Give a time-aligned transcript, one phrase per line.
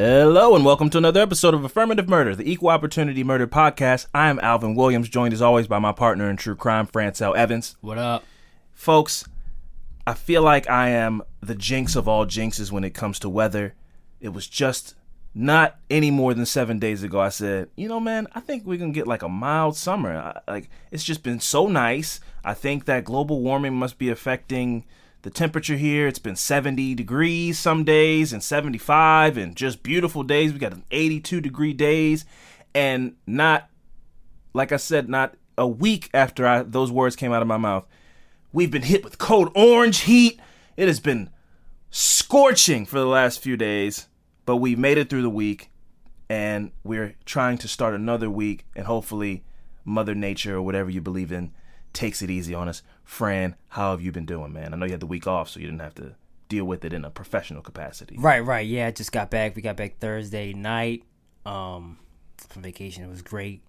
[0.00, 4.06] Hello and welcome to another episode of Affirmative Murder, the Equal Opportunity Murder Podcast.
[4.14, 7.74] I am Alvin Williams, joined as always by my partner in true crime, Francel Evans.
[7.80, 8.22] What up?
[8.72, 9.24] Folks,
[10.06, 13.74] I feel like I am the jinx of all jinxes when it comes to weather.
[14.20, 14.94] It was just
[15.34, 17.18] not any more than seven days ago.
[17.18, 20.16] I said, you know, man, I think we're gonna get like a mild summer.
[20.16, 22.20] I, like it's just been so nice.
[22.44, 24.84] I think that global warming must be affecting
[25.22, 26.06] the temperature here.
[26.06, 30.52] It's been 70 degrees some days and 75 and just beautiful days.
[30.52, 32.24] We got 82 degree days
[32.74, 33.68] and not
[34.54, 37.86] like I said, not a week after I, those words came out of my mouth.
[38.52, 40.40] We've been hit with cold orange heat.
[40.76, 41.30] It has been
[41.90, 44.08] scorching for the last few days,
[44.46, 45.70] but we made it through the week
[46.28, 49.44] and we're trying to start another week and hopefully
[49.84, 51.52] mother nature or whatever you believe in
[51.92, 52.82] takes it easy on us.
[53.08, 54.74] Fran, how have you been doing, man?
[54.74, 56.14] I know you had the week off, so you didn't have to
[56.50, 58.16] deal with it in a professional capacity.
[58.18, 58.66] Right, right.
[58.66, 59.56] Yeah, I just got back.
[59.56, 61.04] We got back Thursday night
[61.46, 61.96] um,
[62.48, 63.02] from vacation.
[63.02, 63.62] It was great.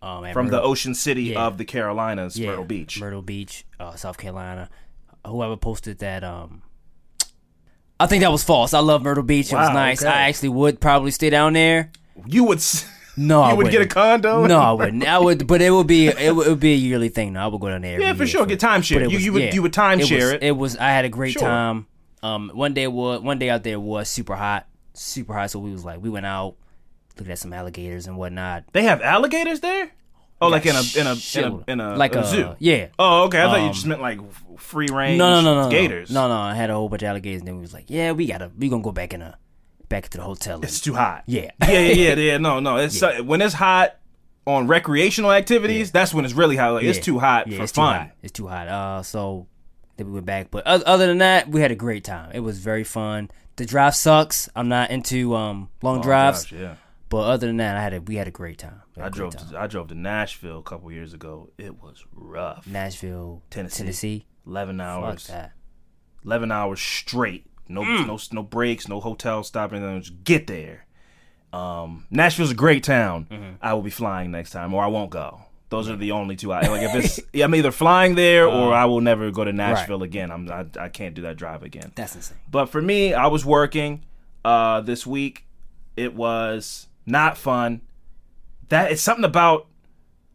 [0.00, 1.46] Um, From the ocean city Yeah.
[1.46, 2.98] of the Carolinas, yeah, Myrtle Beach.
[2.98, 4.70] Myrtle Beach, uh, South Carolina.
[5.26, 6.62] Whoever posted that, um,
[8.00, 8.72] I think that was false.
[8.72, 9.52] I love Myrtle Beach.
[9.52, 10.02] it was nice.
[10.02, 10.10] okay.
[10.10, 11.90] I actually would probably stay down there.
[12.26, 14.46] You would s- No, I you would get a condo?
[14.46, 15.06] No, I wouldn't.
[15.06, 17.32] I would, but it would be it would, it would be a yearly thing.
[17.32, 17.94] No, I would go down there.
[17.94, 18.44] every Yeah, for sure.
[18.46, 19.10] Get timeshare.
[19.10, 20.34] You- you would- you would timeshare it.
[20.34, 20.76] was, It was.
[20.76, 21.42] I had a great Sure.
[21.42, 21.86] time.
[22.22, 25.50] Um, one day was one day out there was super hot, super hot.
[25.50, 26.56] So we was like, we went out,
[27.18, 28.64] looked at some alligators and whatnot.
[28.72, 29.90] They have alligators there?
[30.40, 32.56] Oh, like in a in a in a, in a, Like a a- zoo.
[32.58, 32.88] yeah.
[32.98, 33.40] Oh, okay.
[33.42, 34.18] I thought you Um, just meant like
[34.58, 35.16] free range.
[35.18, 36.10] No, no, no, no, gators.
[36.10, 38.12] No, no, I had a whole bunch of alligators, and then we was like, yeah,
[38.12, 39.38] we gotta, we gonna go back in a,
[39.88, 40.60] back to the hotel.
[40.62, 41.24] It's too hot.
[41.26, 41.50] Yeah.
[41.62, 42.38] yeah, yeah, yeah, yeah.
[42.38, 42.76] No, no.
[42.76, 43.96] It's uh, when it's hot
[44.46, 45.90] on recreational activities.
[45.92, 46.74] That's when it's really hot.
[46.74, 47.94] Like it's too hot Yeah, for it's fun.
[47.94, 48.10] Too hot.
[48.22, 48.68] It's too hot.
[48.68, 49.46] Uh, so
[49.96, 50.50] then we went back.
[50.50, 52.30] But other, than that, we had a great time.
[52.34, 53.30] It was very fun.
[53.56, 54.48] The drive sucks.
[54.54, 56.44] I'm not into um long Oh, drives.
[56.44, 56.74] gosh, yeah.
[57.08, 58.82] But other than that, I had a we had a great time.
[58.98, 59.36] I had drove.
[59.36, 59.48] time.
[59.50, 61.50] To, I drove to Nashville a couple years ago.
[61.56, 62.66] It was rough.
[62.66, 63.78] Nashville, Tennessee.
[63.78, 64.26] Tennessee.
[64.46, 65.26] Eleven hours.
[65.28, 65.52] that.
[66.24, 67.46] Eleven hours straight.
[67.68, 68.06] No, Mm.
[68.06, 68.88] no, no breaks.
[68.88, 69.80] No hotel stopping.
[70.00, 70.86] Just get there.
[71.52, 73.26] Um, Nashville's a great town.
[73.30, 73.50] Mm-hmm.
[73.62, 75.40] I will be flying next time, or I won't go.
[75.68, 76.52] Those are the only two.
[76.52, 76.82] I like.
[76.82, 80.30] If it's I'm either flying there or Uh, I will never go to Nashville again.
[80.30, 80.50] I'm.
[80.50, 81.92] I, I can't do that drive again.
[81.96, 82.38] That's insane.
[82.50, 84.04] But for me, I was working
[84.44, 85.44] uh, this week.
[85.96, 87.80] It was not fun.
[88.68, 89.66] That it's something about.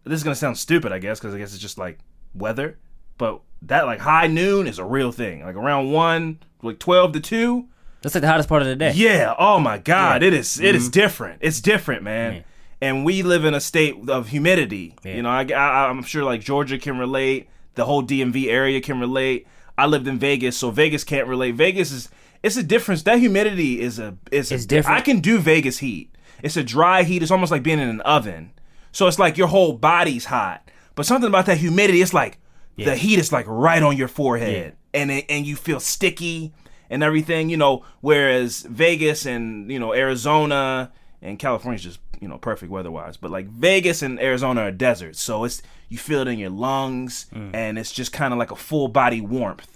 [0.04, 2.00] This is gonna sound stupid, I guess, because I guess it's just like
[2.34, 2.78] weather.
[3.22, 5.46] But that like high noon is a real thing.
[5.46, 7.68] Like around one, like twelve to two.
[8.02, 8.94] That's like the hottest part of the day.
[8.96, 9.36] Yeah.
[9.38, 10.24] Oh my God.
[10.24, 10.28] Yeah.
[10.30, 10.60] It is.
[10.60, 10.92] it is Mm-hmm.
[10.92, 11.38] different.
[11.42, 12.34] It's different, man.
[12.34, 12.42] Yeah.
[12.82, 14.96] And we live in a state of humidity.
[15.04, 15.14] Yeah.
[15.18, 17.48] You know, I, I, I'm sure like Georgia can relate.
[17.76, 19.46] The whole DMV area can relate.
[19.78, 21.54] I lived in Vegas, so Vegas can't relate.
[21.54, 22.10] Vegas is.
[22.42, 23.04] It's a difference.
[23.04, 24.18] That humidity is a.
[24.32, 24.98] It's, It's a, different.
[24.98, 26.10] I can do Vegas heat.
[26.42, 27.22] it's a dry heat.
[27.22, 28.50] It's almost like being in an oven.
[28.92, 30.68] So it's like your whole body's hot.
[30.96, 32.40] But something about that humidity, it's like
[32.86, 36.54] the heat is like right on your forehead, and it, and you feel sticky
[36.90, 37.50] and everything.
[37.50, 40.92] You know, whereas Vegas and you know Arizona
[41.22, 45.44] and California's just you know perfect weather-wise, but like Vegas and Arizona are deserts, so
[45.44, 47.50] it's you feel it in your lungs, mm.
[47.54, 49.68] and it's just kind of like a full body warmth.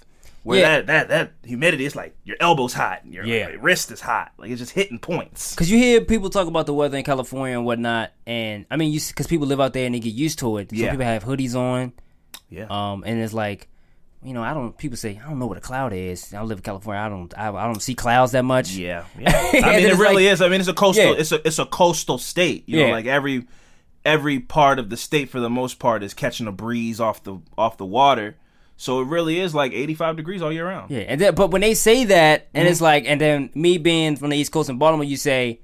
[0.44, 0.81] Where Yeah.
[0.81, 3.50] that, that that humidity, it's like your elbow's hot, and your, Yeah.
[3.50, 5.56] your wrist is hot, like it's just hitting points.
[5.56, 8.92] Cause you hear people talk about the weather in California and whatnot, and I mean,
[8.94, 10.69] you because people live out there and they get used to it.
[10.69, 10.92] So Yeah.
[10.92, 11.94] people have hoodies on,
[12.50, 13.68] Yeah, um, and it's like,
[14.24, 14.77] you know, I don't.
[14.77, 16.33] People say I don't know what a cloud is.
[16.33, 17.01] I live in California.
[17.01, 17.33] I don't.
[17.38, 18.71] I, I don't see clouds that much.
[18.71, 19.31] Yeah, yeah.
[19.31, 20.42] I And mean, it really like- is.
[20.42, 21.06] I mean, it's a coastal.
[21.13, 21.19] Yeah.
[21.19, 22.63] It's a it's a coastal state.
[22.68, 22.92] You know, Yeah.
[22.94, 23.47] like every
[24.03, 27.39] every part of the state for the most part is catching a breeze off the
[27.57, 28.36] off the water.
[28.77, 30.92] So it really is like 85 degrees all year round.
[30.92, 32.71] Yeah, and then, but when they say that, and Mm-hmm.
[32.74, 35.62] it's like, and then me being from the East Coast in Baltimore, you say,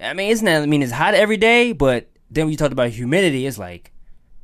[0.00, 0.62] I mean, isn't that?
[0.62, 3.90] I mean, it's hot every day, but then when you talk about humidity, it's like,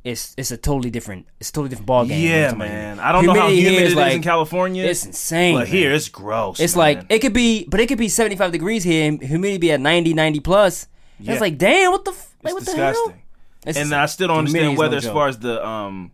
[0.03, 2.27] it's it's a totally different, it's a totally different ball game.
[2.27, 2.99] Yeah, man.
[2.99, 4.83] I don't know how here humid it is is like- in California.
[4.83, 5.55] It's insane.
[5.55, 6.59] but here it's gross.
[6.59, 6.79] it's man.
[6.97, 9.71] like it could be, but it could be seventy five degrees here, and humidity be
[9.71, 10.87] at 90, 90 plus.
[11.19, 11.33] Yeah.
[11.33, 13.13] It's like, damn, what the, f- like, what the hell?
[13.65, 16.11] It's and I still don't understand humidity's no as far as the um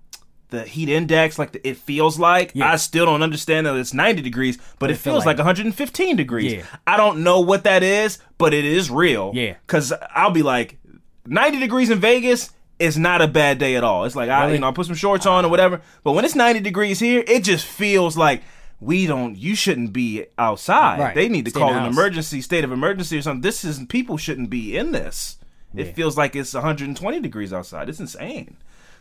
[0.50, 2.52] the heat index, like the, it feels like.
[2.54, 2.72] Yeah.
[2.72, 6.16] I still don't understand that it's 90 degrees, but it, it feels like, like- 115
[6.16, 6.54] degrees.
[6.54, 6.64] Yeah.
[6.88, 9.32] I don't know what that is, but it is real.
[9.34, 9.56] Yeah.
[9.66, 10.78] Because I'll be like,
[11.26, 14.06] 90 degrees in Vegas is not a bad day at all.
[14.06, 14.54] It's like I, Really?
[14.56, 15.82] you know, I put some shorts on or whatever.
[16.04, 18.42] But when it's 90 degrees here, it just feels like.
[18.82, 19.36] We don't.
[19.38, 21.02] You shouldn't be outside.
[21.02, 21.14] Right.
[21.14, 21.92] They need to Stay call an house.
[21.94, 23.42] emergency, state of emergency, or something.
[23.42, 25.38] This is people shouldn't be in this.
[25.76, 27.90] It feels like it's 120 degrees outside.
[27.90, 28.56] It's insane.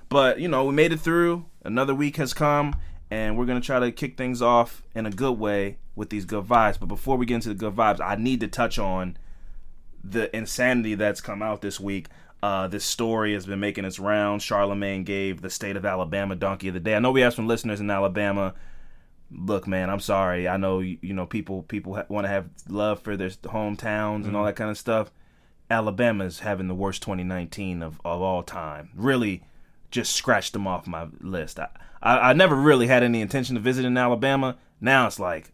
[0.09, 1.47] But, you know, we made it through.
[1.65, 2.75] Another week has come,
[3.09, 6.25] and we're going to try to kick things off in a good way with these
[6.25, 6.81] good vibes.
[6.81, 9.17] But before we get into the good vibes, I need to touch on
[10.03, 12.09] the insanity that's come out this week.
[12.43, 14.45] Uh, this story has been making its rounds.
[14.45, 16.95] Charlemagne gave the state of Alabama donkey of the day.
[16.95, 18.55] I know we have some listeners in Alabama.
[19.31, 20.47] Look, man, I'm sorry.
[20.47, 24.25] I know you, you know people people ha- want to have love for their hometowns
[24.25, 25.11] and all that kind of stuff.
[25.71, 28.91] Alabama's having the worst 2019 of, of all time.
[28.95, 29.43] Really,
[29.91, 31.59] just scratched them off my list.
[31.59, 31.69] I,
[32.03, 34.57] I I never really had any intention of visiting Alabama.
[34.81, 35.53] Now it's like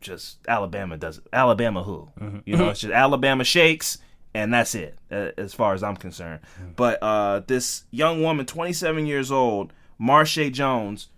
[0.00, 2.10] just Alabama does Alabama who
[2.44, 3.98] you know it's just Alabama shakes
[4.34, 6.40] and that's it as far as I'm concerned.
[6.76, 11.08] But uh, this young woman, 27 years old, Marsha Jones,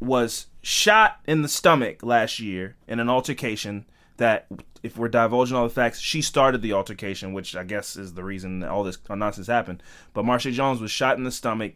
[0.00, 3.86] was shot in the stomach last year in an altercation
[4.16, 4.46] that
[4.82, 8.22] if we're divulging all the facts she started the altercation which i guess is the
[8.22, 9.82] reason that all this nonsense happened.
[10.12, 11.74] But marsha jones was shot in the stomach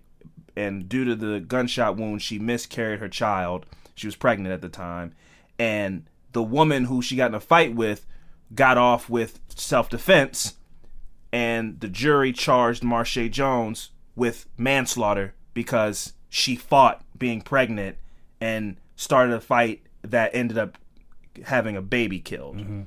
[0.59, 3.65] and due to the gunshot wound she miscarried her child.
[3.95, 5.15] She was pregnant at the time.
[5.59, 8.07] And the woman who she got in a fight with
[8.55, 10.55] got off with self-defense
[11.33, 17.97] and the jury charged Marsha Jones with manslaughter because she fought being pregnant
[18.41, 20.79] and started a fight that ended up
[21.45, 22.57] having a baby killed.
[22.57, 22.83] Mm-hmm.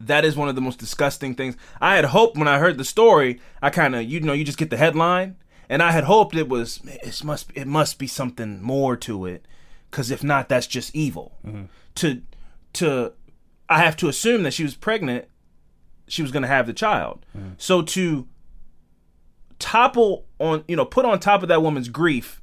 [0.00, 1.56] That is one of the most disgusting things.
[1.80, 4.58] I had hoped when I heard the story, I kind of you know you just
[4.58, 5.36] get the headline,
[5.68, 9.44] and I had hoped it was it must it must be something more to it,
[9.90, 11.36] because if not, that's just evil.
[11.44, 11.64] Mm-hmm.
[11.96, 12.22] To
[12.74, 13.12] to
[13.68, 15.26] I have to assume that she was pregnant
[16.08, 17.24] she was going to have the child.
[17.36, 17.50] Mm-hmm.
[17.58, 18.26] So to
[19.58, 22.40] topple on, you know, put on top of that woman's grief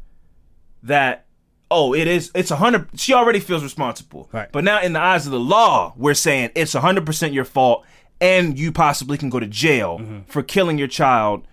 [0.84, 1.26] that
[1.72, 2.88] oh, it is it's a hundred.
[3.00, 4.52] She already feels responsible, Right.
[4.52, 7.46] But now in the eyes of the law, we're saying it's a hundred percent your
[7.46, 7.86] fault,
[8.22, 10.20] and you possibly can go to jail mm-hmm.
[10.28, 11.48] for killing your child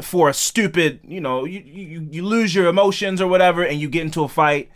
[0.00, 3.88] for a stupid, you know, you, you you lose your emotions or whatever, and you
[3.88, 4.70] get into a fight,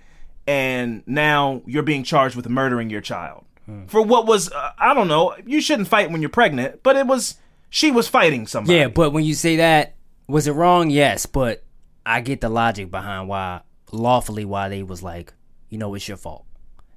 [0.46, 3.44] and now you're being charged with murdering your child
[3.86, 5.34] for what was uh, I don't know.
[5.46, 7.36] You shouldn't fight when you're pregnant, but it was
[7.70, 8.78] she was fighting somebody.
[8.78, 9.94] Yeah, but when you say that,
[10.26, 10.90] was it wrong?
[10.90, 11.64] Yes, but
[12.04, 15.32] I get the logic behind why lawfully why they was like,
[15.68, 16.44] you know, it's your fault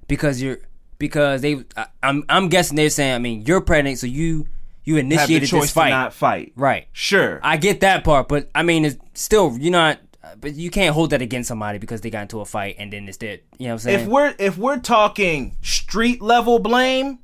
[0.08, 0.58] because you're
[0.98, 1.64] because they.
[1.76, 3.14] I, I'm I'm guessing they're saying.
[3.14, 4.46] I mean, you're pregnant, so you
[4.84, 6.52] you have the initiated choice this fight, to not fight.
[6.56, 6.88] right?
[6.92, 7.40] Sure.
[7.42, 9.98] I get that part, but I mean, it's still you're not.
[10.40, 13.08] But you can't hold that against somebody because they got into a fight and then
[13.08, 13.40] it's dead.
[13.58, 14.00] You know what I'm saying?
[14.00, 17.18] if we're if we're talking street level blame,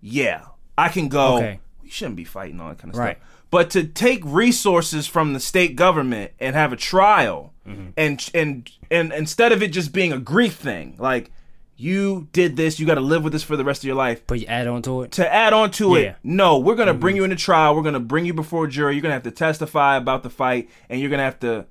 [0.00, 0.42] yeah,
[0.76, 1.36] I can go.
[1.36, 1.60] Okay.
[1.82, 3.16] We shouldn't be fighting all that kind of Right.
[3.18, 3.28] stuff.
[3.50, 7.90] But to take resources from the state government and have a trial, Mm-hmm.
[7.96, 11.30] and and and instead of it just being a grief thing, like
[11.76, 14.22] you did this, you got to live with this for the rest of your life.
[14.26, 15.12] but you add on to it.
[15.12, 16.00] to add on to Yeah.
[16.10, 17.74] it, no, we're gonna bring you into trial.
[17.76, 18.94] We're gonna bring you before a jury.
[18.94, 21.66] You're gonna have to testify about the fight, and you're gonna have to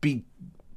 [0.00, 0.24] be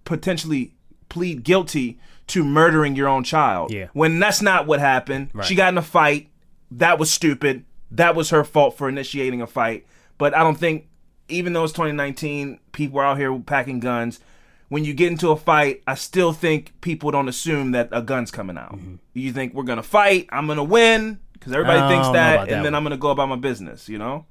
[0.06, 0.76] potentially
[1.10, 3.72] plead guilty to murdering your own child.
[3.72, 3.88] Yeah.
[3.94, 5.32] When that's not what happened.
[5.34, 5.46] Right.
[5.46, 6.30] She got in a fight.
[6.72, 7.66] That was stupid.
[7.92, 9.86] that was her fault for initiating a fight.
[10.18, 10.88] But I don't think,
[11.28, 14.20] even though it's 2019, people are out here packing guns.
[14.68, 18.30] When you get into a fight, I still think people don't assume that a gun's
[18.30, 18.76] coming out.
[18.76, 18.96] Mm-hmm.
[19.14, 22.64] You think we're gonna fight, I'm gonna win, because everybody thinks that, and that then
[22.64, 22.76] one.
[22.76, 23.90] I'm gonna go about my business.
[23.90, 24.26] You know.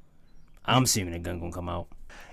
[0.65, 1.89] I'm assuming a gun gonna come out.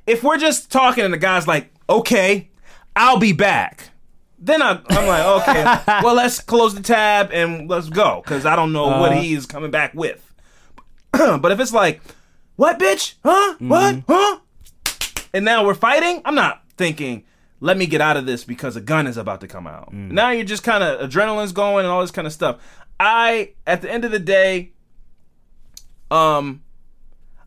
[0.06, 2.50] if we're just talking and the guy's like, okay,
[2.96, 3.90] I'll be back.
[4.38, 5.64] Then I, I'm like, okay,
[6.04, 9.22] well, let's close the tab and let's go because I don't know what Uh-huh.
[9.22, 10.22] he is coming back with.
[11.12, 12.02] but if it's like,
[12.56, 13.16] what, bitch?
[13.24, 13.56] Huh?
[13.60, 13.96] What?
[13.96, 14.12] Mm-hmm.
[14.12, 14.40] Huh?
[15.34, 17.24] And now we're fighting, I'm not thinking,
[17.60, 19.92] let me get out of this because a gun is about to come out.
[19.92, 20.12] Mm.
[20.12, 22.60] Now you're just kind of, adrenaline's going and all this kind of stuff.
[23.00, 24.72] I, at the end of the day,
[26.12, 26.62] um,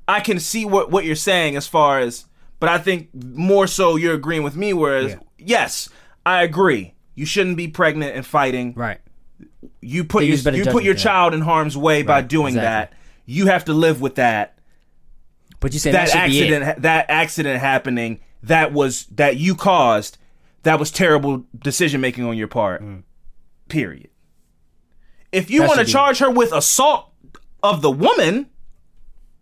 [0.07, 2.25] I can see what what you're saying as far as,
[2.61, 4.73] but I think more so you're agreeing with me.
[4.73, 5.19] Whereas, Yeah.
[5.39, 5.89] yes,
[6.27, 6.95] I agree.
[7.15, 8.75] You shouldn't be pregnant and fighting.
[8.75, 9.01] Right.
[9.81, 12.97] You put They your, you put your child in harm's way by doing exactly.
[12.97, 13.03] that.
[13.27, 14.59] You have to live with that.
[15.61, 20.19] But you said That, that, accident, that accident happening, that was that you caused.
[20.63, 22.83] That was terrible decision making on your part.
[23.69, 24.09] Period.
[25.33, 25.69] If you Mm.
[25.69, 27.13] Want to charge her with assault
[27.63, 28.47] of the woman,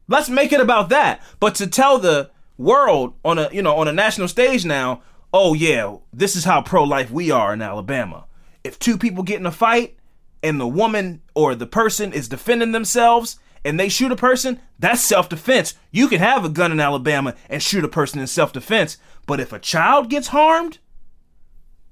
[0.08, 1.22] let's make it about that.
[1.40, 5.54] But to tell the world on a you know on a national stage now, oh
[5.54, 8.26] yeah, this is how pro life we are in Alabama.
[8.64, 9.96] If two people get in a fight
[10.42, 15.00] and the woman or the person is defending themselves and they shoot a person, that's
[15.00, 15.74] self defense.
[15.90, 19.40] You can have a gun in Alabama and shoot a person in self defense, but
[19.40, 20.78] if a child gets harmed,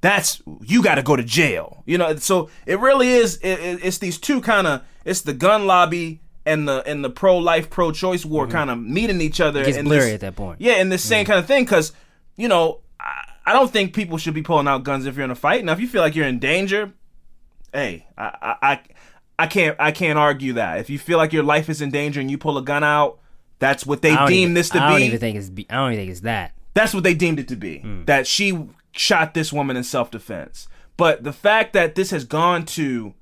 [0.00, 1.82] that's you got to go to jail.
[1.86, 3.36] You know, so it really is.
[3.38, 4.82] It- it's these two kind of.
[5.04, 8.78] It's the gun lobby and the and the pro life, pro choice war kind of
[8.80, 9.60] meeting each other.
[9.62, 9.72] Mm-hmm.
[9.72, 10.60] gets blurry this- at that point.
[10.60, 11.92] Yeah, in this same kind of thing, because
[12.36, 15.30] you know, I, I don't think people should be pulling out guns if you're in
[15.30, 15.64] a fight.
[15.64, 16.92] Now, if you feel like you're in danger,
[17.72, 18.80] hey, I I I,
[19.38, 20.78] I can't I can't argue that.
[20.80, 23.18] If you feel like your life is in danger and you pull a gun out,
[23.58, 25.48] that's what they I deem even- this to I don't even think it's.
[25.50, 26.52] Be, I don't even think it's that.
[26.74, 27.84] That's what they deemed it to be.
[28.06, 30.68] That she shot this woman in self defense.
[30.96, 33.14] But the fact that this has gone to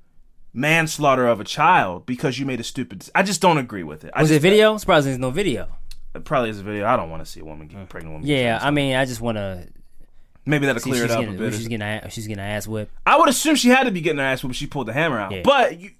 [0.53, 4.11] manslaughter of a child because you made a stupid, I just don't agree with it.
[4.13, 4.77] I Was just, it video?
[4.77, 5.67] Surprising there's no video.
[6.13, 6.85] It probably is a video.
[6.85, 7.89] I don't want to see a woman get mm.
[7.89, 8.27] pregnant woman.
[8.27, 8.59] Yeah.
[8.61, 9.67] I mean, I just want to
[10.45, 11.53] maybe that'll clear it up getting, a bit.
[11.53, 12.93] she's getting she's getting her ass whipped.
[13.05, 14.49] I would assume she had to be getting her ass whipped.
[14.49, 15.31] when She pulled the hammer out.
[15.31, 15.41] Yeah.
[15.43, 15.91] But you,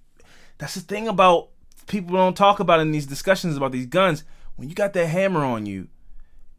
[0.60, 1.50] that's the thing about
[1.88, 4.24] people don't talk about in these discussions about these guns.
[4.56, 5.88] When you got that hammer on you,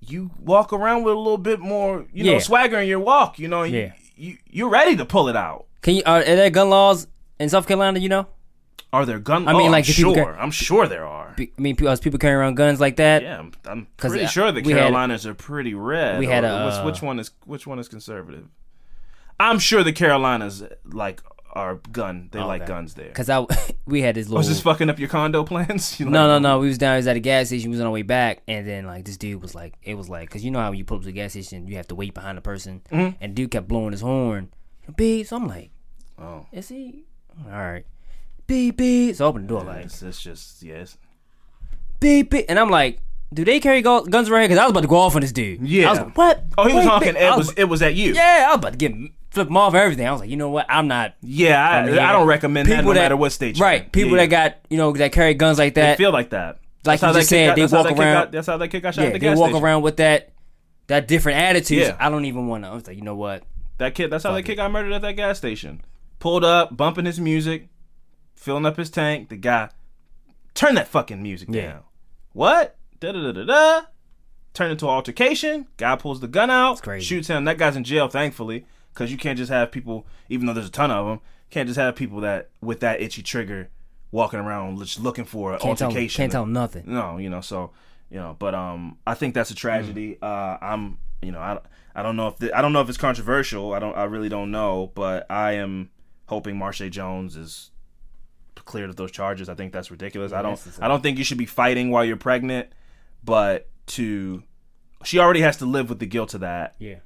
[0.00, 3.38] you walk around with a little bit more, you know, swagger in your walk.
[3.38, 5.66] You know, you, you you're ready to pull it out.
[5.82, 6.02] Can you?
[6.04, 7.06] Are, are there gun laws
[7.44, 7.98] in South Carolina?
[8.00, 8.26] You know,
[8.92, 9.46] Are there gun?
[9.48, 10.14] I mean, oh, like, I'm sure.
[10.14, 11.34] ca- I'm sure there are.
[11.38, 13.22] I mean, people, people carrying around guns like that.
[13.22, 16.18] Yeah, I'm, I'm pretty uh, sure the we had- Carolinas are pretty red.
[16.18, 18.48] we had Or a, which, uh, which one is which one is conservative?
[19.40, 21.22] I'm sure the Carolinas like
[21.52, 22.28] are gun.
[22.32, 22.68] They like Okay.
[22.68, 23.10] guns there.
[23.12, 23.44] Cause I
[23.86, 24.38] we had this little.
[24.38, 25.98] Was this fucking up your condo plans?
[26.00, 26.58] You no, like- no, no.
[26.60, 26.94] We was down.
[26.94, 27.70] We was at a gas station.
[27.70, 30.08] We was on our way back, and then like this dude was like, it was
[30.08, 31.88] like, cause you know how when you pull up to the gas station, you have
[31.88, 33.16] to wait behind the person, Mm-hmm.
[33.20, 34.50] and dude kept blowing his horn,
[34.96, 35.26] beep.
[35.26, 35.70] So I'm like,
[36.18, 37.04] Oh, is he?
[37.46, 37.84] All right,
[38.46, 39.16] beep beep.
[39.16, 40.96] So I open the door like it's, it's just yes.
[42.00, 43.00] beep beep, and I'm like,
[43.32, 44.48] do they carry gu- guns around here?
[44.50, 45.60] Cause I was about to go off on this dude.
[45.66, 45.88] Yeah.
[45.88, 46.44] I was like, what?
[46.58, 47.16] Oh, he was Wait, honking.
[47.16, 48.14] It was it was at you.
[48.14, 48.92] Yeah, I was about to get
[49.30, 50.06] flip him off and everything.
[50.06, 50.66] I was like, you know what?
[50.68, 51.14] I'm not.
[51.22, 53.56] Yeah, I, I mean, don't recommend that no matter what state.
[53.58, 55.98] you're Right, people Yeah, that got you know that carry guns like they that.
[55.98, 56.58] feel like that.
[56.86, 58.46] Like That's how you just said, they that's how walk that kid around- got- That's
[58.46, 59.30] how that kid got shot yeah, at the gas station.
[59.30, 59.64] they gas walk station.
[59.64, 60.32] around with that
[60.86, 61.78] that different attitude.
[61.78, 61.96] Yeah.
[61.98, 62.68] I don't even want to.
[62.68, 63.42] I was like, you know what?
[63.78, 64.10] That kid.
[64.10, 65.80] That's how that Fuck kid got murdered at that gas station.
[66.24, 67.68] Pulled up, bumping his music,
[68.34, 69.28] filling up his tank.
[69.28, 69.68] The guy,
[70.54, 71.66] turn that fucking music Yeah.
[71.72, 71.80] down.
[72.32, 72.78] What?
[72.98, 73.86] Da da da da da.
[74.54, 75.66] Turn into an altercation.
[75.76, 77.04] Guy pulls the gun out, crazy.
[77.04, 77.44] shoots him.
[77.44, 78.64] That guy's in jail, thankfully,
[78.94, 80.06] because you can't just have people.
[80.30, 83.22] Even though there's a ton of them, can't just have people that with that itchy
[83.22, 83.68] trigger
[84.10, 86.22] walking around just looking for an Can't tell, altercation.
[86.22, 86.84] can't tell nothing.
[86.86, 87.72] No, you know, so
[88.08, 90.16] you know, but um, I think that's a tragedy.
[90.22, 91.58] Uh, I'm, you know, I,
[91.94, 93.74] I don't know if the, I don't know if it's controversial.
[93.74, 95.90] I don't, I really don't know, but I am
[96.34, 97.70] hoping Marsha Jones is
[98.64, 99.48] cleared of those charges.
[99.48, 100.32] I think that's ridiculous.
[100.32, 102.68] I don't, I don't think you should be fighting while you're pregnant,
[103.22, 104.42] but to,
[105.04, 106.96] she already has to live with the guilt of that Yeah.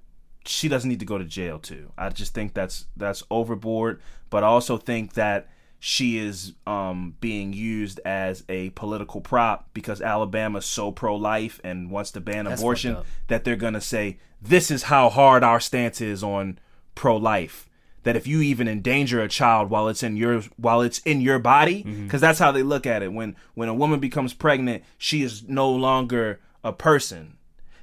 [0.47, 1.93] she doesn't need to go to jail too.
[1.99, 4.01] I just think that's that's overboard.
[4.31, 5.49] But I also think that
[5.81, 11.91] she is um, being used as a political prop because Alabama's so pro life and
[11.91, 16.01] wants to ban That's abortion that they're gonna say this is how hard our stance
[16.01, 16.59] is on
[16.95, 17.68] pro life.
[18.05, 21.39] That if you even endanger a child while it's in your while it's in your
[21.39, 22.17] body, because Mm-hmm.
[22.19, 23.13] that's how they look at it.
[23.13, 27.38] When when a woman becomes pregnant, she is no longer a person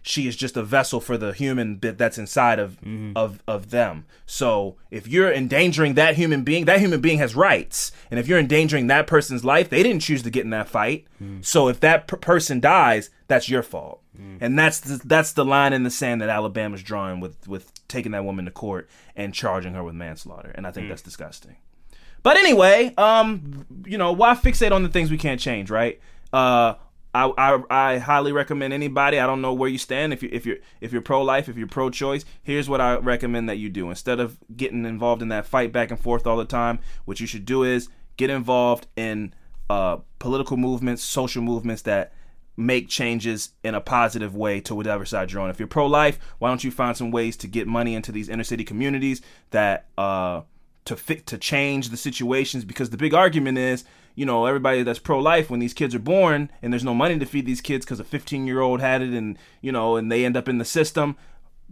[0.07, 2.77] she is just a vessel for the human bit that's inside of
[3.15, 4.05] of of them.
[4.27, 8.37] So if you're endangering that human being, that human being has rights, and if you're
[8.39, 11.05] endangering that person's life, they didn't choose to get in that fight.
[11.41, 14.01] So if that per- person dies, that's your fault,
[14.39, 18.11] and that's the, that's the line in the sand that Alabama's drawing with with taking
[18.11, 21.55] that woman to court and charging her with manslaughter, and I think that's disgusting.
[22.21, 25.99] But anyway, um, you know, why fixate on the things we can't change, right?
[26.33, 26.75] Uh,
[27.15, 29.19] I, I, I highly recommend anybody.
[29.19, 30.11] I don't know where you stand.
[30.11, 32.97] If you if you're if you're pro life, if you're pro choice, here's what I
[32.97, 33.89] recommend that you do.
[33.89, 37.25] Instead of getting involved in that fight back and forth all the time, what you
[37.25, 39.33] should do is get involved in
[39.69, 42.11] uh, political movements, social movements that
[42.57, 45.49] make changes in a positive way to whatever side you're on.
[45.49, 48.27] If you're pro life, why don't you find some ways to get money into these
[48.27, 50.41] inner city communities that uh,
[50.83, 54.99] to fit to change the situations because the big argument is you know everybody that's
[54.99, 57.99] pro-life when these kids are born and there's no money to feed these kids because
[57.99, 60.65] a 15 year old had it and you know and they end up in the
[60.65, 61.15] system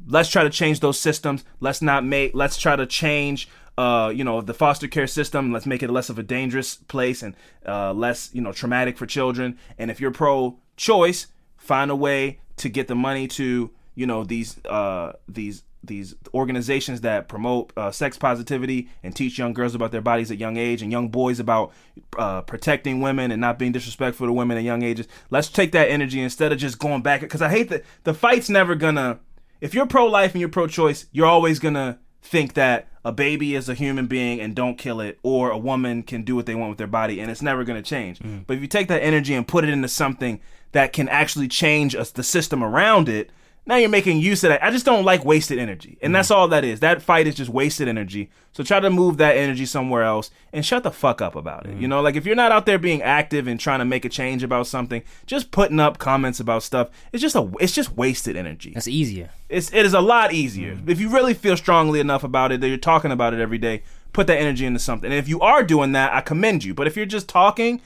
[0.07, 1.43] let's try to change those systems.
[1.59, 5.51] Let's not make let's try to change uh, you know the foster care system.
[5.51, 7.35] Let's make it less of a dangerous place and
[7.65, 9.57] uh, less you know traumatic for children.
[9.77, 14.23] And if you're pro choice find a way to get the money to you know
[14.23, 19.91] these uh, these these organizations that promote uh, sex positivity and teach young girls about
[19.91, 21.73] their bodies at young age and young boys about
[22.17, 25.07] uh, protecting women and not being disrespectful to women at young ages.
[25.29, 28.49] Let's take that energy instead of just going back because I hate that the fight's
[28.49, 29.19] never gonna.
[29.61, 33.53] If you're pro life and you're pro choice, you're always gonna think that a baby
[33.53, 36.55] is a human being and don't kill it, or a woman can do what they
[36.55, 38.19] want with their body, and it's never gonna change.
[38.47, 40.39] But if you take that energy and put it into something
[40.71, 43.29] that can actually change us, the system around it,
[43.65, 44.63] now you're making use of that.
[44.63, 45.97] I just don't like wasted energy.
[46.01, 46.13] And mm-hmm.
[46.13, 46.81] that's all that is.
[46.81, 48.29] That fight is just wasted energy.
[48.51, 51.69] So try to move that energy somewhere else and shut the fuck up about it.
[51.69, 51.89] You mm-hmm.
[51.89, 54.43] know, like if you're not out there being active and trying to make a change
[54.43, 58.71] about something, just putting up comments about stuff, it's just a it's just wasted energy.
[58.73, 59.29] That's easier.
[59.47, 60.75] It's it is a lot easier.
[60.75, 60.89] Mm-hmm.
[60.89, 63.83] If you really feel strongly enough about it that you're talking about it every day,
[64.11, 65.09] put that energy into something.
[65.09, 66.73] And if you are doing that, I commend you.
[66.73, 67.81] But if you're just talking,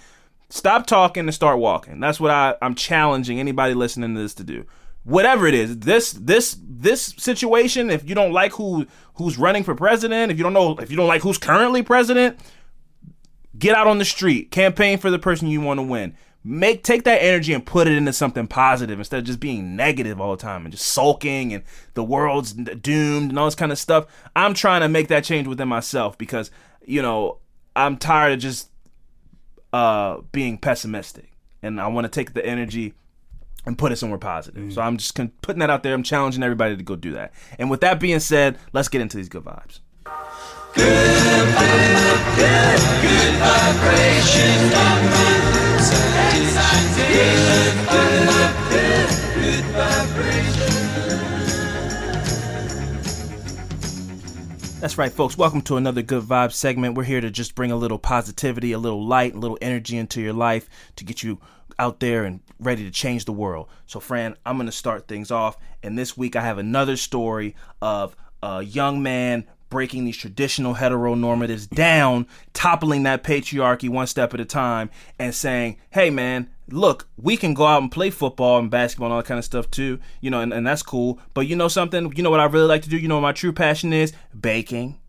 [0.50, 2.00] stop talking and start walking.
[2.00, 4.66] That's what I, I'm challenging anybody listening to this to do.
[5.08, 9.74] Whatever it is, this this this situation, if you don't like who who's running for
[9.74, 12.38] president, if you don't know if you don't like who's currently president,
[13.58, 16.14] get out on the street, campaign for the person you want to win.
[16.44, 20.20] Make take that energy and put it into something positive instead of just being negative
[20.20, 23.80] all the time and just sulking and the world's doomed and all this kind of
[23.80, 24.08] stuff.
[24.36, 26.52] I'm trying to make that change within myself because
[26.86, 27.38] you know
[27.78, 28.72] I'm tired of just
[29.72, 32.94] uh, being pessimistic, and I want to take the energy
[33.68, 34.72] and put it somewhere positive.
[34.74, 34.86] So mm.
[34.86, 35.94] I'm just putting that out there.
[35.94, 37.34] I'm challenging everybody to go do that.
[37.60, 39.82] And with that being said, let's get into these good vibes.
[54.80, 55.38] That's right, folks.
[55.38, 56.96] Welcome to another Good Vibes segment.
[56.96, 60.22] We're here to just bring a little positivity, a little light, a little energy into
[60.22, 61.40] your life to get you
[61.80, 63.68] out there and ready to change the world.
[63.86, 65.58] So, Fran, I'm going to start things off.
[65.84, 71.70] And this week I have another story of a young man breaking these traditional heteronormatives
[71.70, 77.36] down, toppling that patriarchy one step at a time, and saying, hey, man, look, we
[77.36, 80.00] can go out and play football and basketball and all that kind of stuff too,
[80.22, 81.20] you know, and, and that's cool.
[81.34, 82.14] But you know something?
[82.16, 82.98] You know what I really like to do?
[82.98, 84.14] You know what my true passion is?
[84.40, 85.00] Baking.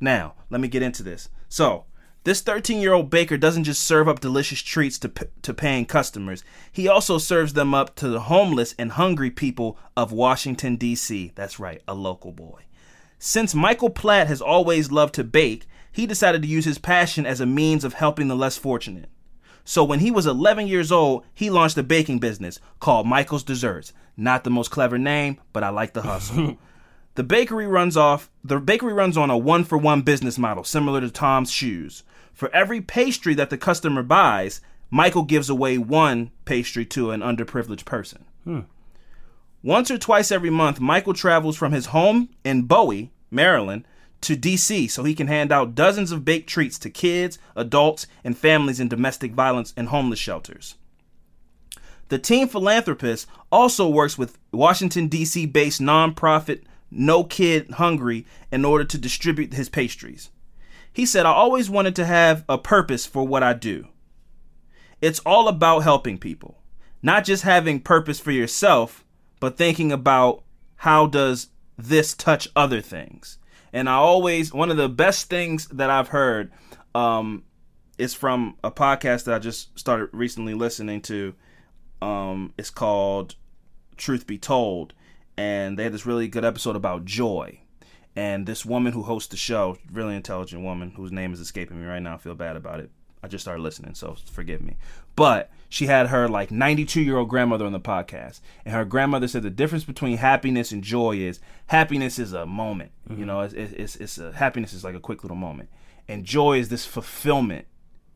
[0.00, 1.28] Now, let me get into this.
[1.48, 1.84] So,
[2.26, 5.86] this 13 year old baker doesn't just serve up delicious treats to, p- to paying
[5.86, 11.30] customers, he also serves them up to the homeless and hungry people of Washington, D.C.
[11.36, 12.64] That's right, a local boy.
[13.20, 17.40] Since Michael Platt has always loved to bake, he decided to use his passion as
[17.40, 19.08] a means of helping the less fortunate.
[19.64, 23.92] So when he was 11 years old, he launched a baking business called Michael's Desserts.
[24.16, 26.58] Not the most clever name, but I like the hustle.
[27.14, 31.00] the bakery runs off the bakery runs on a one for one business model similar
[31.00, 32.02] to Tom's shoes.
[32.36, 37.86] For every pastry that the customer buys, Michael gives away one pastry to an underprivileged
[37.86, 38.26] person.
[38.44, 38.60] Hmm.
[39.62, 43.86] Once or twice every month, Michael travels from his home in Bowie, Maryland,
[44.20, 48.36] to DC so he can hand out dozens of baked treats to kids, adults, and
[48.36, 50.74] families in domestic violence and homeless shelters.
[52.08, 55.46] The team philanthropist also works with Washington, D.C.
[55.46, 60.28] based nonprofit No Kid Hungry in order to distribute his pastries.
[60.96, 63.88] He said, I always wanted to have a purpose for what I do.
[65.02, 66.62] It's all about helping people,
[67.02, 69.04] not just having purpose for yourself,
[69.38, 70.42] but thinking about
[70.76, 73.36] how does this touch other things.
[73.74, 76.50] And I always one of the best things that I've heard
[76.94, 77.42] um,
[77.98, 81.34] is from a podcast that I just started recently listening to.
[82.00, 83.34] Um, it's called
[83.98, 84.94] Truth Be Told,
[85.36, 87.60] and they had this really good episode about joy.
[88.16, 91.86] And this woman who hosts the show, really intelligent woman whose name is escaping me
[91.86, 92.90] right now, I feel bad about it.
[93.22, 94.76] I just started listening, so forgive me.
[95.16, 99.28] But she had her like 92 year old grandmother on the podcast, and her grandmother
[99.28, 102.92] said the difference between happiness and joy is happiness is a moment.
[103.08, 103.24] You mm-hmm.
[103.26, 105.68] know, it's, it's, it's a, happiness is like a quick little moment,
[106.08, 107.66] and joy is this fulfillment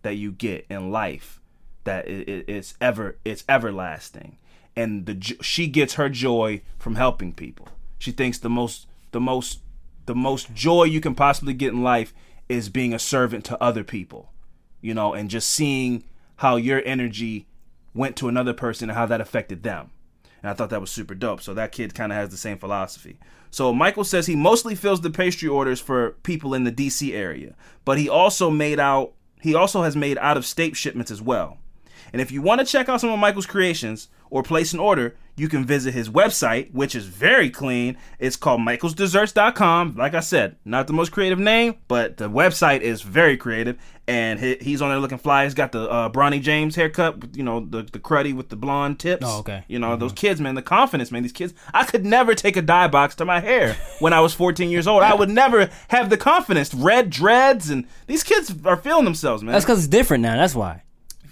[0.02, 1.40] that you get in life
[1.84, 4.38] that it, it, it's ever it's everlasting
[4.76, 9.60] and the she gets her joy from helping people she thinks the most the most
[10.06, 12.12] the most joy you can possibly get in life
[12.48, 14.32] is being a servant to other people
[14.80, 16.04] you know and just seeing
[16.36, 17.46] how your energy
[17.94, 19.90] went to another person and how that affected them
[20.42, 21.42] and I thought that was super dope.
[21.42, 23.18] So that kid kind of has the same philosophy.
[23.50, 27.54] So Michael says he mostly fills the pastry orders for people in the DC area,
[27.84, 31.58] but he also made out he also has made out of state shipments as well.
[32.12, 35.16] And if you want to check out some of Michael's creations or place an order,
[35.36, 37.96] you can visit his website, which is very clean.
[38.18, 39.96] It's called michaelsdesserts.com.
[39.96, 43.78] Like I said, not the most creative name, but the website is very creative.
[44.06, 45.44] And he, he's on there looking fly.
[45.44, 48.98] He's got the uh, Bronny James haircut, you know, the, the cruddy with the blonde
[48.98, 49.24] tips.
[49.26, 49.64] Oh, okay.
[49.66, 51.22] You know, those kids, man, the confidence, man.
[51.22, 54.34] These kids, I could never take a dye box to my hair when I was
[54.34, 55.02] 14 years old.
[55.02, 56.74] I would never have the confidence.
[56.74, 60.36] Red dreads, and these kids are feeling themselves, man That's because it's different now.
[60.36, 60.82] That's why.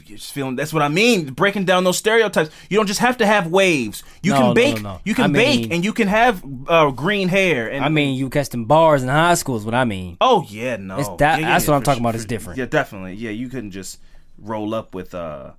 [0.09, 1.33] You're just feeling that's what I mean.
[1.33, 2.51] Breaking down those stereotypes.
[2.71, 4.03] You don't just have to have waves.
[4.23, 4.75] You No, can no, bake.
[4.77, 5.01] no, no.
[5.05, 7.71] You can I bake, mean- and you can have uh, green hair.
[7.71, 10.17] And I mean, you catch them bars in high school is what I mean.
[10.21, 12.15] oh yeah, no, It's that- Yeah, yeah, that's yeah, what I'm for talking about.
[12.15, 12.59] It's for- different.
[12.59, 13.15] Yeah, definitely.
[13.15, 14.01] Yeah, you couldn't just
[14.39, 15.53] roll up with uh,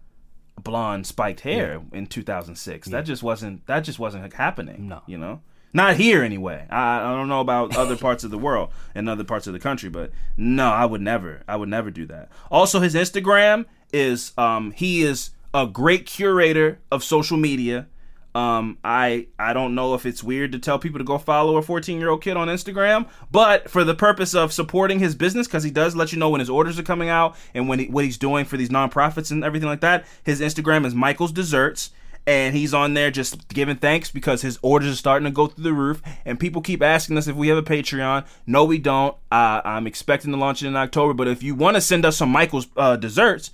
[0.62, 2.88] blonde spiked hair in 2006.
[2.90, 3.66] That just wasn't.
[3.68, 4.88] That just wasn't happening.
[4.88, 5.02] No.
[5.08, 5.42] you know.
[5.72, 6.66] Not here anyway.
[6.72, 9.60] I, I don't know about other parts of the world and other parts of the
[9.60, 11.44] country, but no, I would never.
[11.48, 12.30] I would never do that.
[12.50, 17.88] Also, his Instagram is um he is a great curator of social media.
[18.36, 21.62] Um, I I don't know if it's weird to tell people to go follow a
[21.62, 25.64] 14 year old kid on Instagram, but for the purpose of supporting his business, because
[25.64, 28.06] he does let you know when his orders are coming out and when he, what
[28.06, 30.06] he's doing for these nonprofits and everything like that.
[30.24, 31.90] His Instagram is Michael's Desserts,
[32.28, 35.64] and he's on there just giving thanks because his orders are starting to go through
[35.64, 36.00] the roof.
[36.24, 38.28] And people keep asking us if we have a Patreon.
[38.46, 39.18] No, we don't.
[39.32, 42.18] Uh, I'm expecting to launch it in October, but if you want to send us
[42.18, 43.50] some Michael's uh, desserts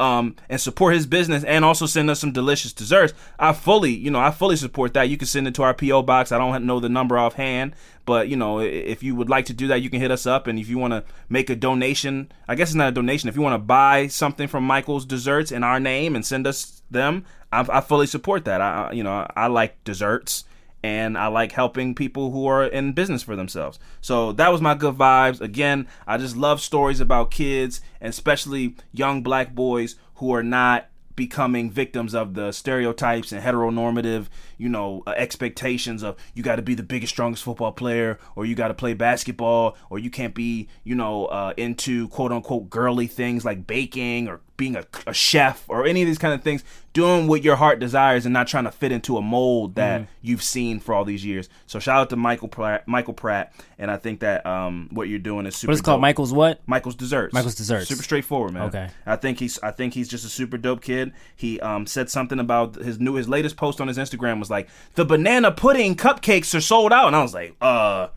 [0.00, 3.12] um, and support his business and also send us some delicious desserts.
[3.38, 5.08] I fully, you know, I fully support that.
[5.08, 6.32] You can send it to our PO box.
[6.32, 9.66] I don't know the number offhand, but you know, if you would like to do
[9.68, 10.46] that, you can hit us up.
[10.46, 13.28] And if you want to make a donation, I guess it's not a donation.
[13.28, 16.82] If you want to buy something from Michael's Desserts in our name and send us
[16.90, 18.60] them, I, I fully support that.
[18.60, 20.44] I, you know, I like desserts
[20.82, 23.78] and I like helping people who are in business for themselves.
[24.00, 25.40] So that was my good vibes.
[25.40, 30.88] Again, I just love stories about kids, especially young black boys who are not
[31.18, 36.62] becoming victims of the stereotypes and heteronormative, you know, uh, expectations of you got to
[36.62, 40.32] be the biggest, strongest football player, or you got to play basketball, or you can't
[40.32, 45.14] be, you know, uh, into quote unquote girly things like baking or being a, a
[45.14, 46.62] chef or any of these kind of things.
[46.92, 50.42] Doing what your heart desires and not trying to fit into a mold that you've
[50.42, 51.48] seen for all these years.
[51.66, 55.20] So shout out to Michael Platt, Michael Platt, and I think that um, what you're
[55.20, 55.70] doing is super.
[55.70, 56.00] What is called?
[56.00, 56.60] Michael's what?
[56.66, 57.32] Michael's desserts.
[57.32, 57.86] Michael's Desserts.
[57.88, 58.64] Super straightforward, man.
[58.64, 58.90] Okay.
[59.06, 61.12] I think he's I think he's just a super dope kid.
[61.36, 64.68] He um said something about his new his latest post on his Instagram was like
[64.94, 68.08] the banana pudding cupcakes are sold out, and I was like, uh.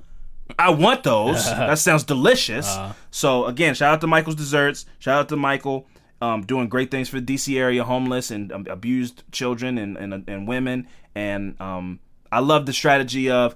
[0.60, 1.46] I want those.
[1.50, 2.68] that sounds delicious.
[2.68, 2.92] Uh-huh.
[3.10, 4.86] so again, shout out to Michael's Desserts.
[5.00, 5.88] Shout out to Michael,
[6.22, 10.24] um, doing great things for the DC area homeless and um, abused children and, and
[10.28, 10.88] and women.
[11.16, 12.00] And um,
[12.32, 13.56] I love the strategy of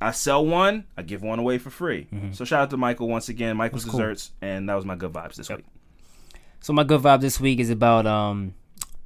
[0.00, 2.08] I sell one, I give one away for free.
[2.12, 2.32] Mm-hmm.
[2.32, 5.36] So shout out to Michael once again, Michael's Desserts, and that was my good vibes
[5.36, 5.64] this week.
[6.60, 8.54] So my good vibe this week is about um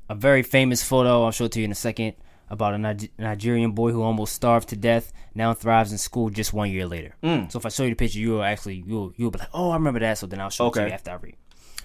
[0.08, 1.24] a very famous photo.
[1.24, 2.14] I'll show it to you in a second.
[2.48, 6.52] About a Nig- Nigerian boy who almost starved to death, now thrives in school just
[6.52, 7.16] one year later.
[7.20, 7.50] Mm.
[7.50, 9.74] So if I show you the picture, you'll actually you'll you'll be like, oh, I
[9.74, 10.18] remember that.
[10.18, 10.88] So then I'll show it to Okay.
[10.88, 11.36] you after I read.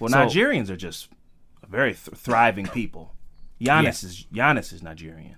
[0.02, 1.08] Well, So- Nigerians are just
[1.68, 3.14] very th- thriving people.
[3.60, 3.88] Giannis Yeah.
[4.08, 5.36] is Giannis is Nigerian.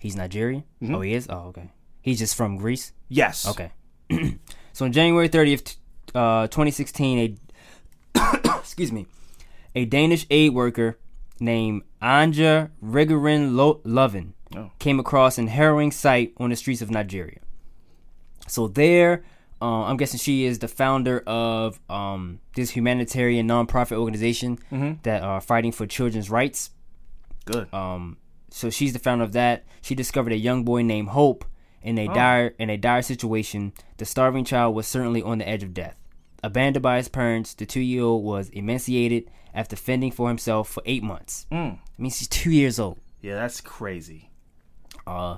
[0.00, 0.64] He's Nigerian.
[0.82, 0.94] Mm-hmm.
[0.94, 1.26] Oh, he is.
[1.30, 1.70] Oh, okay.
[2.02, 2.92] He's just from Greece.
[3.08, 3.46] Yes.
[3.46, 3.70] Okay.
[4.72, 5.76] so on January 30th,
[6.14, 7.38] uh, 2016,
[8.16, 8.18] a
[8.58, 9.06] excuse me,
[9.74, 10.98] a Danish aid worker
[11.38, 14.72] named Anja Rigorin Lo- Lovén Oh.
[14.80, 17.38] came across an harrowing sight on the streets of Nigeria.
[18.48, 19.22] So there,
[19.62, 24.58] uh, I'm guessing she is the founder of um, this humanitarian nonprofit organization
[25.02, 26.70] that are fighting for children's rights.
[27.44, 27.72] Good.
[27.72, 28.18] Um,
[28.50, 29.64] so she's the founder of that.
[29.82, 31.44] She discovered a young boy named Hope
[31.82, 33.72] in a dire in a dire situation.
[33.96, 35.96] The starving child was certainly on the edge of death.
[36.42, 41.46] Abandoned by his parents, the two-year-old was emaciated after fending for himself for eight months.
[41.52, 41.74] Mm.
[41.74, 42.98] It means he's two years old.
[43.20, 44.30] Yeah, that's crazy.
[45.06, 45.36] Uh,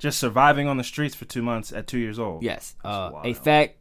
[0.00, 2.42] Just surviving on the streets for two months at two years old.
[2.42, 2.74] yes.
[2.84, 3.76] Uh, a fact,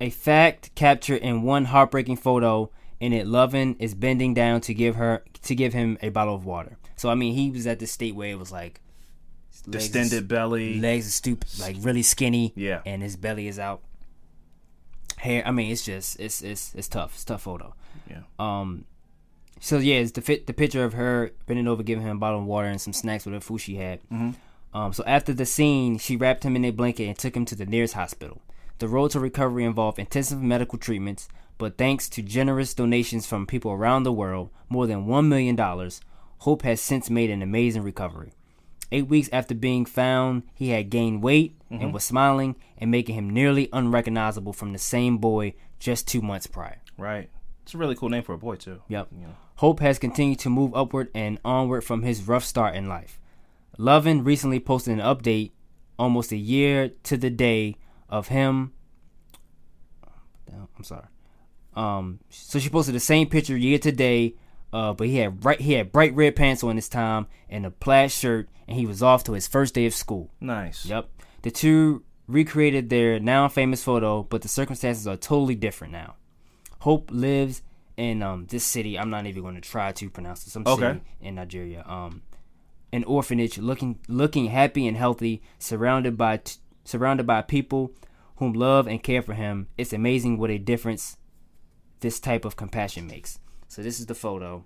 [0.00, 2.70] a fact captured in one heartbreaking photo.
[3.00, 6.44] In it, Lovén is bending down to give her to give him a bottle of
[6.46, 6.78] water.
[6.96, 8.80] So I mean, he was at the state where it was like
[9.50, 10.80] his legs Distended belly.
[10.80, 12.52] legs are stupid, like really skinny.
[12.56, 12.80] Yeah.
[12.86, 13.82] and his belly is out.
[15.18, 15.42] Hair.
[15.46, 17.14] I mean, it's just it's it's it's tough.
[17.14, 17.74] It's a tough photo.
[18.10, 18.20] Yeah.
[18.38, 18.84] Um.
[19.60, 22.40] So yeah, it's the fit the picture of her bending over, giving him a bottle
[22.40, 24.00] of water and some snacks with the food she had.
[24.04, 24.30] Mm-hmm.
[24.76, 24.92] Um.
[24.92, 27.64] So after the scene, she wrapped him in a blanket and took him to the
[27.64, 28.42] nearest hospital.
[28.78, 33.72] The road to recovery involved intensive medical treatments, but thanks to generous donations from people
[33.72, 36.02] around the world, more than one million dollars,
[36.40, 38.34] Hope has since made an amazing recovery.
[38.92, 43.30] Eight weeks after being found, he had gained weight and was smiling and making him
[43.30, 46.82] nearly unrecognizable from the same boy just two months prior.
[46.98, 47.30] Right.
[47.62, 48.82] It's a really cool name for a boy too.
[48.88, 49.10] Yep.
[49.12, 49.36] Know.
[49.56, 53.18] Hope has continued to move upward and onward from his rough start in life.
[53.78, 55.52] Lovén recently posted an update
[55.98, 57.76] almost a year to the day
[58.08, 58.72] of him.
[60.78, 61.06] I'm sorry.
[61.74, 64.34] Um, so she posted the same picture year to day,
[64.72, 67.70] uh, but he had bright he had bright red pants on this time and a
[67.70, 70.30] plaid shirt, and he was off to his first day of school.
[70.40, 70.86] Nice.
[70.86, 71.08] Yep.
[71.42, 76.16] The two recreated their now famous photo, but the circumstances are totally different now.
[76.80, 77.62] Hope lives
[77.96, 78.98] in um this city.
[78.98, 80.50] I'm not even going to try to pronounce it.
[80.50, 80.88] Some Okay.
[80.94, 81.84] city in Nigeria.
[81.86, 82.22] Um,
[82.96, 87.92] an orphanage, looking looking happy and healthy, surrounded by t- surrounded by people
[88.36, 89.68] whom love and care for him.
[89.76, 91.18] It's amazing what a difference
[92.00, 93.38] this type of compassion makes.
[93.68, 94.64] So this is the photo.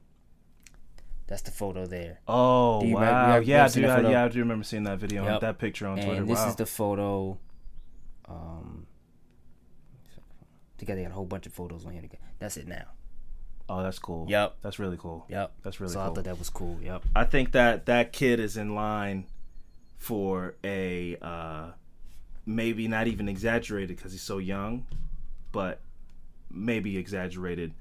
[1.26, 2.20] That's the photo there.
[2.28, 3.36] Oh remember- wow!
[3.38, 3.86] you yeah, I do.
[3.86, 5.40] I, yeah, I do remember seeing that video, Yep.
[5.40, 6.24] that picture on and Twitter.
[6.24, 6.48] this wow.
[6.48, 7.38] is the photo.
[8.28, 8.86] Um,
[10.16, 12.04] I think I got a whole bunch of photos on here.
[12.04, 12.20] Again.
[12.38, 12.86] That's it now.
[13.70, 14.26] Oh, that's cool.
[14.28, 14.56] Yep.
[14.62, 15.24] That's really cool.
[15.28, 15.52] Yep.
[15.62, 16.02] That's really cool.
[16.02, 16.78] I thought that was cool.
[16.82, 17.04] Yep.
[17.14, 19.26] I think that that kid is in line
[19.96, 21.66] for a uh,
[22.46, 24.86] maybe not even exaggerated because he's so young,
[25.52, 25.80] but
[26.50, 27.72] maybe exaggerated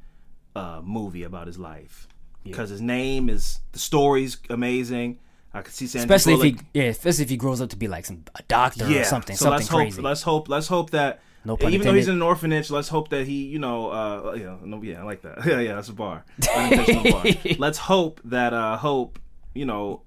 [0.56, 2.08] uh, movie about his life
[2.44, 5.20] because his name is the story's amazing.
[5.54, 7.88] I could see Sandra Especially if he, yeah, especially if he grows up to be
[7.88, 9.96] like some a doctor or something, So something let's crazy.
[9.96, 10.06] hope.
[10.06, 10.50] Let's hope.
[10.50, 13.46] Let's hope that No pun even though he's in an orphanage, let's hope that he,
[13.46, 15.46] you know, uh, yeah, no, yeah, I like that.
[15.46, 16.26] yeah, yeah, that's a bar.
[16.46, 17.24] Bar.
[17.58, 19.20] Let's hope that uh, hope,
[19.54, 20.02] you know,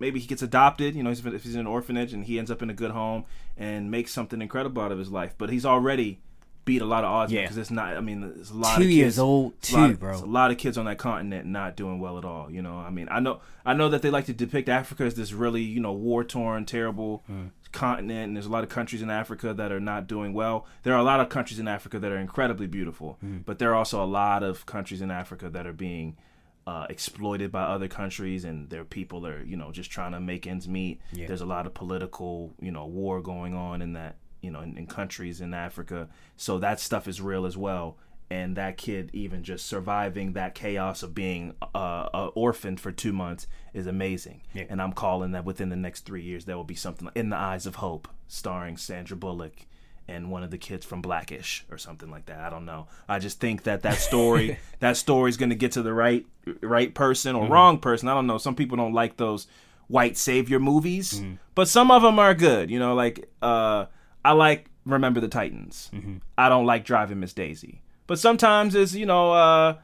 [0.00, 0.94] maybe he gets adopted.
[0.96, 2.90] You know, if if he's in an orphanage and he ends up in a good
[2.90, 3.24] home
[3.56, 5.34] and makes something incredible out of his life.
[5.38, 6.20] But he's already
[6.64, 7.42] beat a lot of odds Yeah.
[7.42, 7.96] because it's not.
[7.96, 10.00] I mean, there's a lot Two of kids, years old, it's a lot too, of-
[10.00, 10.12] bro.
[10.12, 12.50] it's a lot of kids on that continent not doing well at all.
[12.50, 15.14] You know, I mean, I know, I know that they like to depict Africa as
[15.14, 17.46] this really, you know, war torn, terrible Hmm.
[17.72, 20.66] Continent, and there's a lot of countries in Africa that are not doing well.
[20.82, 23.38] There are a lot of countries in Africa that are incredibly beautiful, Hmm.
[23.44, 26.16] but there are also a lot of countries in Africa that are being
[26.64, 30.46] uh, exploited by other countries, and their people are, you know, just trying to make
[30.46, 31.00] ends meet.
[31.12, 31.26] Yeah.
[31.26, 34.78] There's a lot of political, you know, war going on in that, you know, in,
[34.78, 36.08] in countries in Africa.
[36.36, 37.96] So that stuff is real as well.
[38.32, 43.46] And that kid, even just surviving that chaos of being uh, orphaned for two months,
[43.74, 44.40] is amazing.
[44.54, 44.64] Yeah.
[44.70, 47.28] And I'm calling that within the next three years there will be something like in
[47.28, 49.66] the eyes of hope, starring Sandra Bullock
[50.08, 52.40] and one of the kids from Blackish or something like that.
[52.40, 52.86] I don't know.
[53.06, 56.24] I just think that that story, that story is going to get to the right,
[56.62, 58.08] right person or wrong person.
[58.08, 58.38] I don't know.
[58.38, 59.46] Some people don't like those
[59.88, 61.20] white savior movies,
[61.54, 62.70] but some of them are good.
[62.70, 63.84] You know, like uh,
[64.24, 65.90] I like Remember the Titans.
[66.38, 69.32] I don't like Driving Miss Daisy, but sometimes it's you know.
[69.32, 69.76] Uh,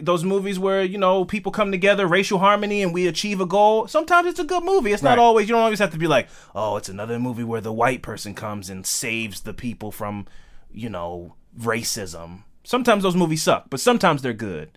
[0.00, 3.86] those movies where you know people come together, racial harmony, and we achieve a goal.
[3.86, 4.92] Sometimes it's a good movie.
[4.92, 5.18] It's not Right.
[5.20, 5.48] always.
[5.48, 8.34] You don't always have to be like, oh, it's another movie where the white person
[8.34, 10.26] comes and saves the people from,
[10.72, 12.42] you know, racism.
[12.64, 14.76] Sometimes those movies suck, but sometimes they're good.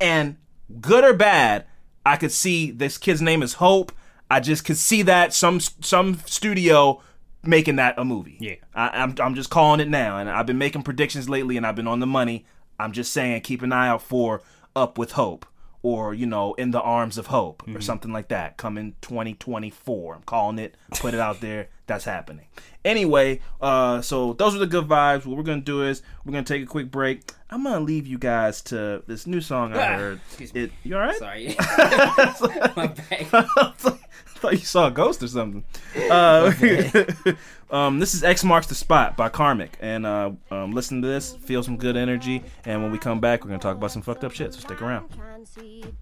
[0.00, 0.36] And
[0.80, 1.66] good or bad,
[2.06, 3.92] I could see this kid's name is Hope.
[4.30, 7.02] I just could see that some some studio
[7.46, 8.36] making that a movie.
[8.40, 8.54] Yeah.
[8.74, 11.76] I, I'm I'm just calling it now, and I've been making predictions lately, and I've
[11.76, 12.44] been on the money.
[12.78, 14.42] I'm just saying, keep an eye out for
[14.74, 15.46] Up with Hope,
[15.82, 20.14] or you know, In the Arms of Hope, or something like that, coming 2024.
[20.16, 21.68] I'm calling it, put it out there.
[21.86, 22.46] That's happening.
[22.82, 25.26] Anyway, uh, so those are the good vibes.
[25.26, 27.30] What we're gonna do is we're gonna take a quick break.
[27.50, 30.20] I'm gonna leave you guys to this new song I Ah, heard.
[30.26, 30.62] excuse me.
[30.64, 31.16] It, you all right?
[31.16, 31.54] Sorry,
[32.76, 32.92] my.
[34.44, 35.64] I thought you saw a ghost or something.
[36.10, 36.52] Uh,
[37.70, 39.78] um, this is X Marks the Spot by Karmic.
[39.80, 42.42] And uh, um, listen to this, feel some good energy.
[42.66, 44.52] And when we come back, we're going to talk about some fucked up shit.
[44.52, 45.08] So stick around.
[45.16, 45.94] Trying to see it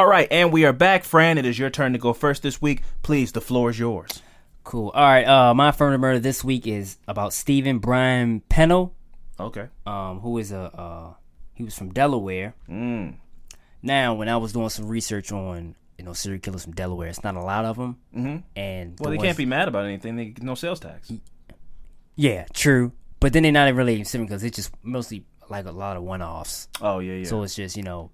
[0.00, 1.36] All right, and we are back, Fran.
[1.36, 2.80] It is your turn to go first this week.
[3.02, 4.22] Please, the floor is yours.
[4.64, 4.88] Cool.
[4.94, 5.26] All right.
[5.26, 8.94] Uh, my affirmative murder this week is about Stephen Brian Pennell,
[9.38, 9.66] Okay.
[9.84, 11.12] um, who is a uh,
[11.52, 12.54] he was from Delaware.
[12.66, 13.16] Mm.
[13.82, 17.22] Now, when I was doing some research on you know serial killers from Delaware, it's
[17.22, 18.36] not a lot of them, mm-hmm.
[18.56, 20.16] and Well, the they ones- can't be mad about anything.
[20.16, 21.12] They no sales tax.
[22.16, 22.92] Yeah, true.
[23.20, 26.22] But then they're not really serial because it's just mostly like a lot of one
[26.22, 26.68] offs.
[26.80, 27.24] Oh yeah, yeah.
[27.26, 28.10] So it's just you know,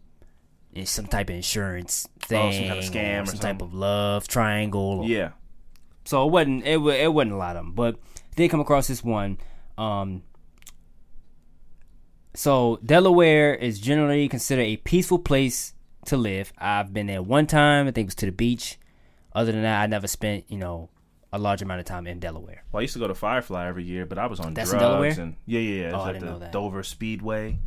[0.77, 3.73] it's some type of insurance thing, Oh, some kind of scam or some type of
[3.75, 5.01] love triangle.
[5.01, 5.31] or- yeah.
[6.05, 7.97] So it wasn't it, it wasn't a lot of them, but
[8.37, 9.39] did come across this one.
[9.79, 10.23] Um,
[12.35, 15.73] so Delaware is generally considered a peaceful place
[16.07, 16.53] to live.
[16.59, 17.87] I've been there one time.
[17.89, 18.79] I think it was to the beach.
[19.33, 20.91] Other than that, I never spent you know
[21.33, 22.63] a large amount of time in Delaware.
[22.73, 24.79] Well, I used to go to Firefly every year, but I was on That's in
[24.79, 25.15] Delaware?
[25.19, 25.89] and yeah, yeah, yeah.
[25.89, 26.53] It Oh, I at didn't the know that.
[26.53, 27.59] Dover Speedway,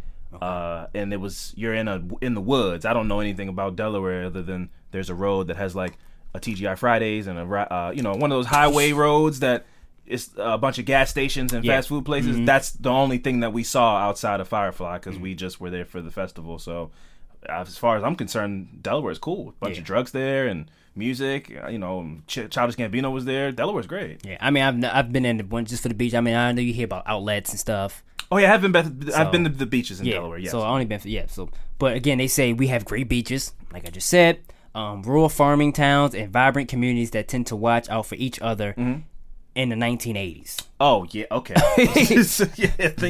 [0.41, 2.85] uh, and it was you're in a in the woods.
[2.85, 5.97] I don't know anything about Delaware other than there's a road that has like
[6.33, 9.65] a TGI Fridays and a uh, you know one of those highway roads that
[10.05, 11.71] is a bunch of gas stations and Yeah.
[11.73, 11.77] Mm-hmm.
[11.77, 12.37] fast food places.
[12.45, 15.85] That's the only thing that we saw outside of Firefly because we just were there
[15.85, 16.57] for the festival.
[16.59, 16.89] So
[17.47, 19.53] as far as I'm concerned, Delaware is cool.
[19.59, 19.81] bunch Yeah.
[19.81, 21.55] of drugs there and music.
[21.63, 23.51] uh, You know, Ch- Childish Gambino was there.
[23.51, 24.25] Delaware's great.
[24.25, 26.13] Yeah, I mean, I've I've been in the one just for the beach.
[26.15, 28.03] I mean, I know you hear about outlets and stuff.
[28.31, 30.37] Oh yeah, I've been I've So- been to the beaches in yeah, Delaware.
[30.37, 30.51] Yes.
[30.51, 31.25] So I only been yeah.
[31.27, 34.39] So, but again, they say we have great beaches, like I just said,
[34.75, 38.73] um, rural farming towns and vibrant communities that tend to watch out for each other.
[38.73, 39.01] Mm-hmm.
[39.55, 41.55] In the 1980s, oh yeah, okay.
[41.77, 42.37] yeah, things,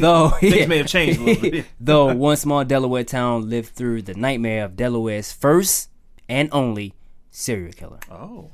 [0.01, 0.65] though things yeah.
[0.65, 1.65] may have changed a little bit.
[1.79, 5.89] though one small Delaware town lived through the nightmare of Delaware's first
[6.27, 6.95] and only
[7.29, 7.99] serial killer.
[8.09, 8.49] Oh,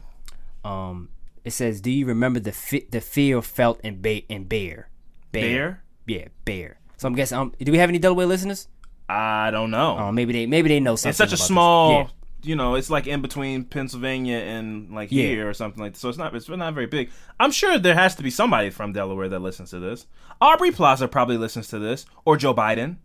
[0.65, 1.10] Um,
[1.45, 4.89] it says, "Do you remember the fi- the fear felt in, ba- in Bear?
[5.32, 5.84] Bear?
[6.08, 6.78] Yeah, Bear.
[6.98, 7.38] So I'm guessing.
[7.38, 8.68] Um, do we have any Delaware listeners?
[9.10, 9.98] I don't know.
[10.00, 11.10] Oh, maybe they maybe they know something.
[11.10, 11.91] it's such a small.
[11.91, 12.08] Yeah.
[12.44, 15.24] You know, it's like in between Pennsylvania and like Yeah.
[15.24, 15.94] here or something like.
[15.94, 16.00] That.
[16.00, 16.36] So it's not.
[16.36, 17.10] It's not very big.
[17.39, 20.06] I'm sure there has to be somebody from Delaware that listens to this.
[20.39, 22.98] Aubrey Plaza probably listens to this, or Joe Biden,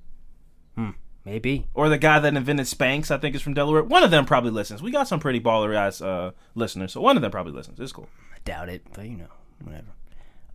[0.75, 0.91] Hmm.
[1.25, 1.67] Maybe.
[1.75, 3.11] or the guy that invented Spanx.
[3.11, 3.83] I think is from Delaware.
[3.83, 4.83] One of them probably listens.
[4.83, 7.81] We got some pretty baller ass uh, listeners, so one of them probably listens.
[7.81, 8.09] It's cool.
[8.35, 9.29] I doubt it, but you know,
[9.65, 9.89] whatever.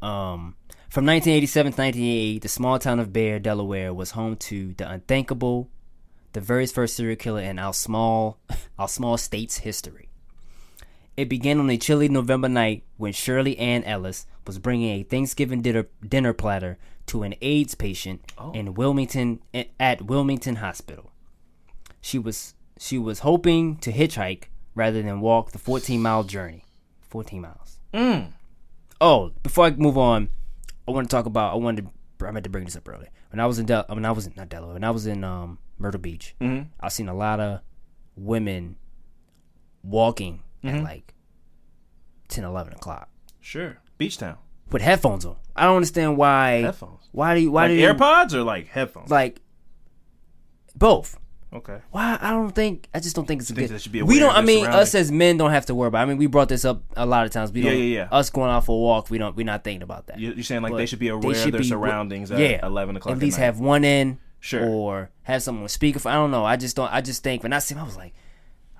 [0.01, 0.55] Um,
[0.95, 5.69] from 1987 to 1988, the small town of Bear, Delaware, was home to the unthinkable,
[6.31, 8.39] the very first serial killer in our small,
[8.79, 10.07] our small state's history.
[11.17, 15.61] It began on a chilly November night when Shirley Ann Ellis was bringing a Thanksgiving
[15.61, 16.77] dinner, dinner platter
[17.07, 18.53] to an AIDS patient oh.
[18.53, 19.41] in Wilmington
[19.77, 21.11] at Wilmington Hospital.
[21.99, 24.43] She was she was hoping to hitchhike
[24.75, 26.63] rather than walk the 14 mile journey.
[27.01, 27.79] 14 miles.
[27.93, 28.31] Hmm.
[29.01, 30.29] Oh, before I move on,
[30.87, 31.53] I want to talk about.
[31.53, 31.85] I wanted
[32.19, 32.25] to.
[32.27, 33.09] I meant to bring this up earlier.
[33.31, 35.23] When I was in Del, when I was in not Delaware, when I was in
[35.23, 36.35] um, Myrtle Beach,
[36.79, 37.59] I've seen a lot of
[38.15, 38.77] women
[39.83, 41.13] walking at like
[42.29, 43.07] 10, 11 o'clock
[43.39, 44.37] Sure, Beach Town
[44.71, 45.35] with headphones on.
[45.55, 46.61] I don't understand why.
[46.61, 47.07] headphones.
[47.11, 47.51] Why do you?
[47.51, 47.87] Why Like do you?
[47.87, 49.11] AirPods or like headphones?
[49.11, 49.41] Like
[50.75, 51.17] both.
[51.53, 51.79] Okay.
[51.91, 52.17] Why?
[52.21, 52.87] I don't think.
[52.93, 53.75] I just don't think it's a think good.
[53.75, 54.35] they should be we don't.
[54.35, 56.01] I mean, us as men don't have to worry about.
[56.01, 57.51] I mean, we brought this up a lot of times.
[57.51, 57.79] We Yeah, don't.
[57.79, 58.07] yeah, yeah.
[58.11, 59.35] Us going out for a walk, we don't.
[59.35, 60.19] We're not thinking about that.
[60.19, 62.39] You- You're saying like But they should be aware should of their be- surroundings at
[62.39, 63.45] yeah, 11 o'clock At at least night.
[63.45, 64.65] have one in, Sure.
[64.67, 65.95] or have someone speak.
[65.95, 66.11] speakerphone.
[66.11, 66.45] I don't know.
[66.45, 66.91] I just don't.
[66.93, 68.13] I just think when I see him, I was like,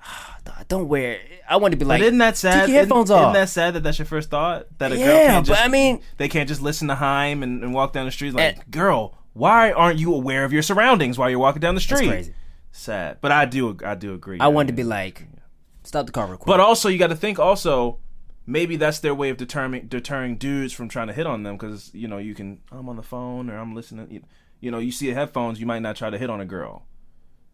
[0.04, 0.36] ah,
[0.68, 1.18] don't wear.
[1.48, 2.60] I want to be like, But isn't that sad?
[2.66, 3.34] Take your headphones isn't, off.
[3.34, 4.66] Isn't that sad that that's your first thought?
[4.78, 7.62] That a girl Yeah, can't but I mean- they can't just listen to Haim and,
[7.62, 11.18] and walk down the street like, And- girl, why aren't you aware of your surroundings
[11.18, 12.32] while you're walking down the That's street?
[12.76, 14.38] Sad, but I do, I do agree.
[14.38, 15.26] I wanted to be like,
[15.82, 16.46] stop the car real quick.
[16.46, 18.00] But also, you got to think also,
[18.46, 21.90] maybe that's their way of determining deterring dudes from trying to hit on them because
[21.94, 24.10] you know you can I'm on the phone or I'm listening.
[24.10, 24.22] You,
[24.60, 26.84] you know, you see headphones, you might not try to hit on a girl.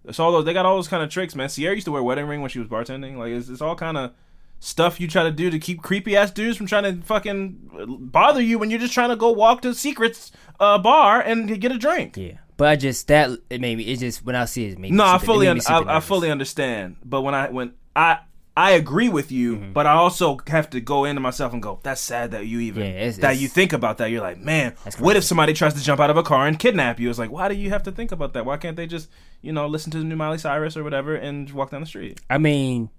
[0.04, 1.48] It's all those they got all those kind of tricks, man.
[1.48, 3.16] Sierra used to wear a wedding ring when she was bartending.
[3.16, 4.12] Like it's, it's all kind of
[4.58, 8.40] stuff you try to do to keep creepy ass dudes from trying to fucking bother
[8.40, 11.78] you when you're just trying to go walk to Secrets uh, bar and get a
[11.78, 12.16] drink.
[12.16, 13.82] yeah, but I just that it made me.
[13.84, 15.98] It just when I see it, it made me No, I fully, un- I, I
[16.00, 16.94] fully understand.
[17.04, 18.18] But when I when I
[18.56, 19.72] I agree with you, Mm-hmm.
[19.72, 22.84] but I also have to go into myself and go, that's sad that you even
[22.84, 24.10] Yeah, it's- that it's- you think about that.
[24.12, 27.00] You're like, man, what if somebody tries to jump out of a car and kidnap
[27.00, 27.10] you?
[27.10, 28.46] It's like, why do you have to think about that?
[28.46, 29.10] Why can't they just
[29.40, 32.20] you know listen to the new Miley Cyrus or whatever and walk down the street?
[32.30, 32.90] I mean,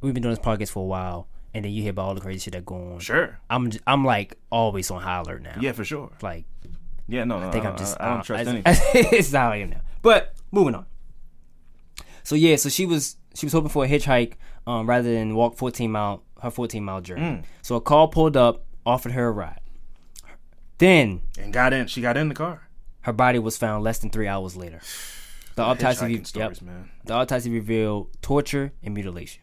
[0.00, 2.20] we've been doing this podcast for a while, and then you hear about all the
[2.20, 2.98] crazy shit that go on.
[3.00, 5.58] Sure, I'm I'm like always on high alert now.
[5.60, 6.10] yeah, for sure.
[6.22, 6.44] like
[7.06, 8.62] Yeah, no, no, I think I, I'm just I, I don't trust I, anything.
[9.12, 9.80] it's how I am now.
[10.02, 10.86] But moving on.
[12.22, 14.34] So yeah, so she was she was hoping for a hitchhike
[14.66, 17.22] um, rather than walk 14 mile her 14 mile journey.
[17.22, 17.44] Mm.
[17.62, 19.60] So a car pulled up, offered her a ride.
[20.78, 21.86] Then and got in.
[21.86, 22.68] She got in the car.
[23.02, 24.80] her body was found less than three hours later.
[25.54, 26.62] The autopsy, re- stories, yep.
[26.62, 26.90] man.
[27.04, 29.42] the autopsy revealed torture and mutilation.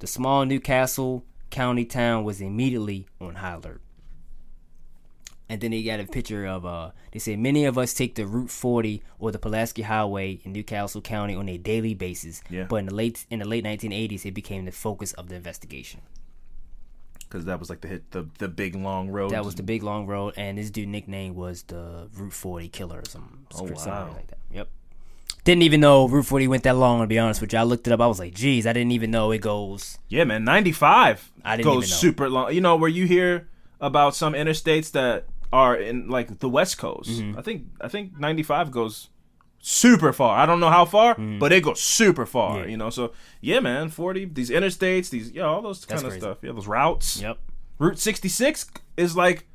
[0.00, 3.80] The small Newcastle County town was immediately on high alert.
[5.50, 8.24] And then they got a picture of uh they say many of us take the
[8.26, 12.40] Route 40 or the Pulaski Highway in Newcastle County on a daily basis.
[12.48, 12.64] Yeah.
[12.68, 16.00] But in the late in the late 1980s it became the focus of the investigation.
[17.20, 19.30] Because that was like the hit, the the big long road.
[19.32, 22.98] That was the big long road and this dude nickname was the Route 40 killer
[23.00, 24.12] or some Oh, something wow.
[24.16, 24.38] like that.
[24.52, 24.68] Yep.
[25.44, 27.58] Didn't even know Route 40 went that long to be honest with you.
[27.58, 28.00] I looked it up.
[28.00, 30.44] I was like, "Geez, I didn't even know it goes Yeah, man.
[30.44, 31.96] Ninety five I didn't goes even know.
[31.96, 32.52] super long.
[32.54, 33.48] You know where you hear
[33.80, 37.10] about some interstates that are in like the West Coast.
[37.10, 37.38] Mm-hmm.
[37.38, 39.08] I think I think ninety five goes
[39.62, 40.38] super far.
[40.38, 42.56] I don't know how far, but it goes super far.
[42.56, 42.64] Mm-hmm.
[42.64, 42.70] Yeah.
[42.70, 43.88] You know, so yeah, man.
[43.90, 46.38] Forty these interstates, these yeah, all those kind of stuff.
[46.42, 47.20] Yeah, those routes.
[47.20, 47.38] Yep.
[47.78, 49.46] Route sixty six is like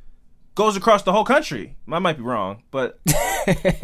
[0.56, 1.76] goes across the whole country.
[1.92, 3.00] I might be wrong, but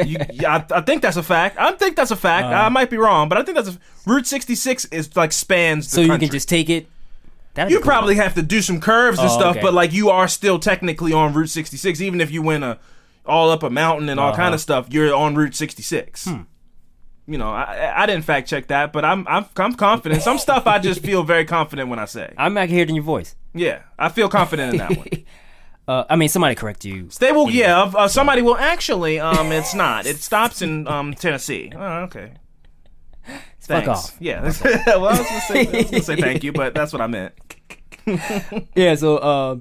[0.06, 1.58] you, yeah, I, I think that's a fact.
[1.60, 2.46] I think that's a fact.
[2.48, 2.50] Uh.
[2.66, 5.86] I might be wrong, but I think that's a Route sixty six is like spans.
[5.90, 6.28] The So you country.
[6.28, 6.88] can just take it.
[7.54, 7.86] That'd You cool.
[7.86, 9.62] probably have to do some curves and Oh, stuff, okay.
[9.62, 12.78] but like you are still technically on Route 66, even if you went a
[13.26, 14.38] all up a mountain and all Uh-huh.
[14.38, 14.88] kind of stuff.
[14.90, 16.26] You're on Route 66.
[16.26, 16.42] Hmm.
[17.28, 20.22] You know, I, I- I didn't fact check that, but I'm I'm I'm confident.
[20.24, 22.34] Some stuff I just feel very confident when I say.
[22.38, 23.36] I'm not hearing your voice.
[23.54, 25.08] Yeah, I feel confident in that one.
[25.88, 27.10] Uh, I mean, somebody correct you.
[27.20, 27.82] They will, yeah.
[27.82, 29.20] Uh, somebody will actually.
[29.20, 30.06] Um, it's not.
[30.06, 31.72] It stops in um Tennessee.
[31.76, 32.34] Oh, okay.
[33.60, 33.88] Fuck Thanks.
[33.90, 34.18] off.
[34.20, 34.42] Yeah.
[34.88, 37.08] well, I was, gonna say, I was gonna say thank you, but that's what I
[37.08, 37.34] meant.
[38.76, 38.96] Yeah.
[38.96, 39.56] So, uh,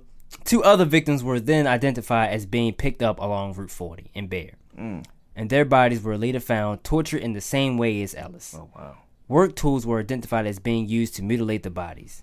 [0.45, 4.53] two other victims were then identified as being picked up along Route 40 in Bear,
[4.79, 5.05] Mm.
[5.37, 8.55] and their bodies were later found tortured in the same way as Ellis.
[8.57, 8.97] Oh wow.
[9.29, 12.23] Work tools were identified as being used to mutilate the bodies.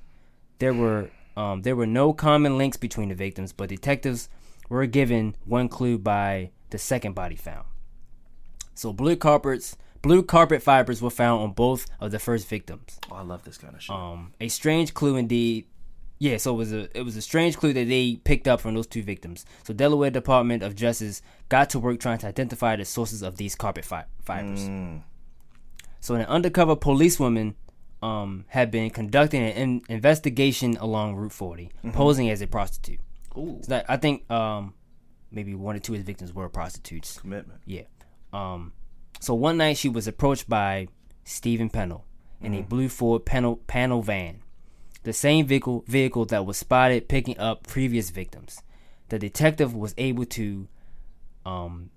[0.60, 4.28] There were um, there were no common links between the victims, but detectives
[4.70, 7.66] were given one clue by the second body found.
[8.74, 13.00] So blue carpets, blue carpet fibers were found on both of the first victims.
[13.12, 13.96] Oh, I love this kind of shit.
[13.96, 15.66] Um, a strange clue indeed.
[16.20, 18.74] Yeah, so it was a it was a strange clue that they picked up from
[18.74, 19.46] those two victims.
[19.64, 23.54] So Delaware Department of Justice got to work trying to identify the sources of these
[23.56, 24.68] carpet fi- fibers.
[26.00, 27.56] So an undercover policewoman
[28.02, 33.00] um, had been conducting an in- investigation along Route 40, posing as a prostitute.
[33.38, 34.74] Ooh, So that, I think um,
[35.32, 37.20] maybe one or two of the victims were prostitutes.
[37.20, 37.60] commitment.
[37.66, 37.84] Yeah.
[38.34, 38.74] Um,
[39.20, 40.88] so one night she was approached by
[41.24, 42.06] Stephen Pennell
[42.42, 44.42] in a blue Ford panel, panel van,
[45.04, 48.62] the same vehicle vehicle that was spotted picking up previous victims.
[49.10, 50.68] The detective was able to,
[51.46, 51.90] um,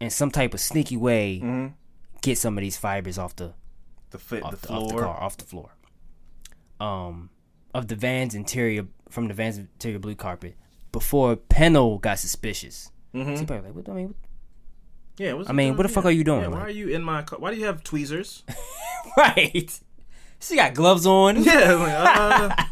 [0.00, 1.40] in some type of sneaky way,
[2.20, 3.54] get some of these fibers off the
[4.10, 5.02] The fit, off the the, off the floor.
[5.02, 5.70] car, off the floor.
[6.80, 7.30] Um,
[7.72, 10.56] of the van's interior, from the van's interior blue carpet,
[10.90, 12.90] before Pennell got suspicious.
[13.14, 13.36] Mm-hmm.
[13.36, 14.14] So like, what, I mean,
[15.18, 15.34] Yeah.
[15.34, 17.02] what's I mean, what the fuck are you doing, Yeah, why like- are you in
[17.02, 17.38] my car?
[17.38, 18.42] Why do you have tweezers?
[19.16, 19.80] right?
[20.40, 21.42] She got gloves on.
[21.44, 21.72] yeah.
[21.74, 22.68] Like,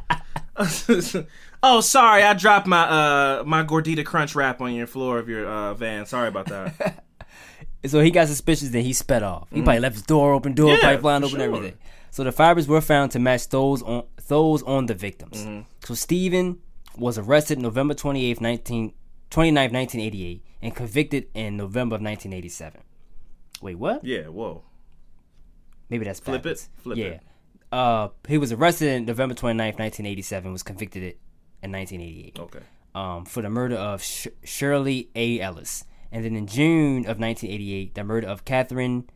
[0.57, 1.23] uh,
[1.63, 5.47] oh, sorry, I dropped my uh my gordita crunch wrap on your floor of your
[5.47, 6.07] uh van.
[6.07, 7.05] Sorry about that.
[7.87, 9.49] So he got suspicious, then he sped off.
[9.51, 10.75] He probably left his door open, door.
[10.75, 11.47] Yeah, pipeline open, sure.
[11.47, 11.79] everything.
[12.11, 15.39] So the fibers were found to match those on those on the victims.
[15.39, 15.61] Mm-hmm.
[15.85, 16.59] So Stephen
[16.97, 18.93] was arrested November 28th, 19,
[19.31, 22.81] 29th, 1988, and convicted in November of 1987.
[23.63, 24.05] Wait, what?
[24.05, 24.25] yeah.
[24.29, 24.65] Whoa.
[25.89, 27.05] Maybe that's Flip it, flip yeah.
[27.07, 27.23] it.
[27.73, 31.03] Uh, he was arrested in November 29th, 1987, was convicted
[31.63, 32.59] in 1988 Okay.
[32.95, 35.41] um, for the murder of Sh- Shirley A.
[35.41, 35.85] Ellis.
[36.13, 39.09] And then in June of 1988, the murder of Catherine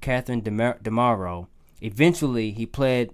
[0.00, 1.46] Catherine Demar- DiMauro.
[1.80, 3.10] Eventually, he pled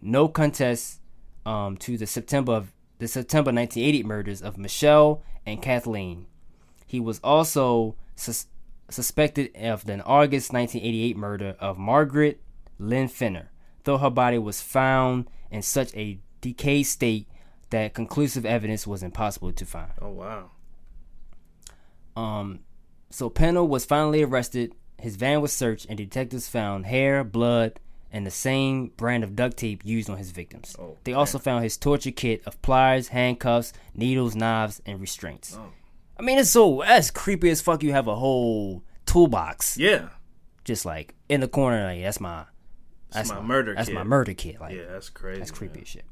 [0.00, 1.00] no contest
[1.44, 6.26] um, to the September of the September 1980 murders of Michelle and Kathleen.
[6.92, 8.48] He was also sus-
[8.90, 12.38] suspected of the August 1988 murder of Margaret
[12.78, 13.50] Lynn Finner,
[13.84, 17.26] though her body was found in such a decayed state
[17.70, 19.90] that conclusive evidence was impossible to find.
[20.02, 20.50] Oh wow.
[22.14, 22.58] Um,
[23.08, 24.74] so Pennell was finally arrested.
[24.98, 27.80] His van was searched, and detectives found hair, blood,
[28.12, 30.76] and the same brand of duct tape used on his victims.
[30.78, 35.56] Oh, they also found his torture kit of pliers, handcuffs, needles, knives, and restraints.
[35.58, 35.72] Oh.
[36.22, 37.82] I mean, it's so that's creepy as fuck.
[37.82, 40.10] You have a whole toolbox Yeah.
[40.64, 41.82] just like in the corner.
[41.84, 42.44] Like that's my
[43.10, 43.94] that's my murder That's kit.
[43.96, 44.60] my murder kit.
[44.60, 44.86] Like Yeah.
[44.92, 45.40] That's crazy.
[45.40, 45.82] that's creepy man.
[45.82, 46.04] as shit.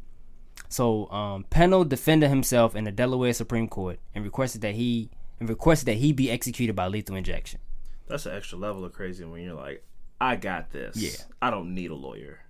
[0.68, 5.48] So um, Pennell defended himself in the Delaware Supreme Court and requested that he and
[5.48, 7.60] requested that he be executed by lethal injection.
[8.08, 9.84] That's an extra level of crazy when you're like,
[10.20, 10.96] I got this.
[10.96, 11.10] Yeah.
[11.40, 12.40] I don't need a lawyer.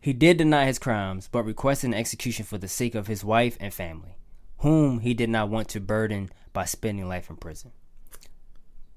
[0.00, 3.56] He did deny his crimes, but requested an execution for the sake of his wife
[3.60, 4.16] and family,
[4.64, 7.70] whom he did not want to burden by spending life in prison.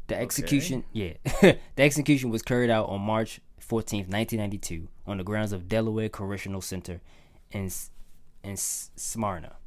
[0.08, 5.52] The execution, yeah, the execution was carried out on March 14th, 1992, on the grounds
[5.52, 7.02] of Delaware Correctional Center
[7.52, 7.70] in
[8.46, 9.58] in Smyrna.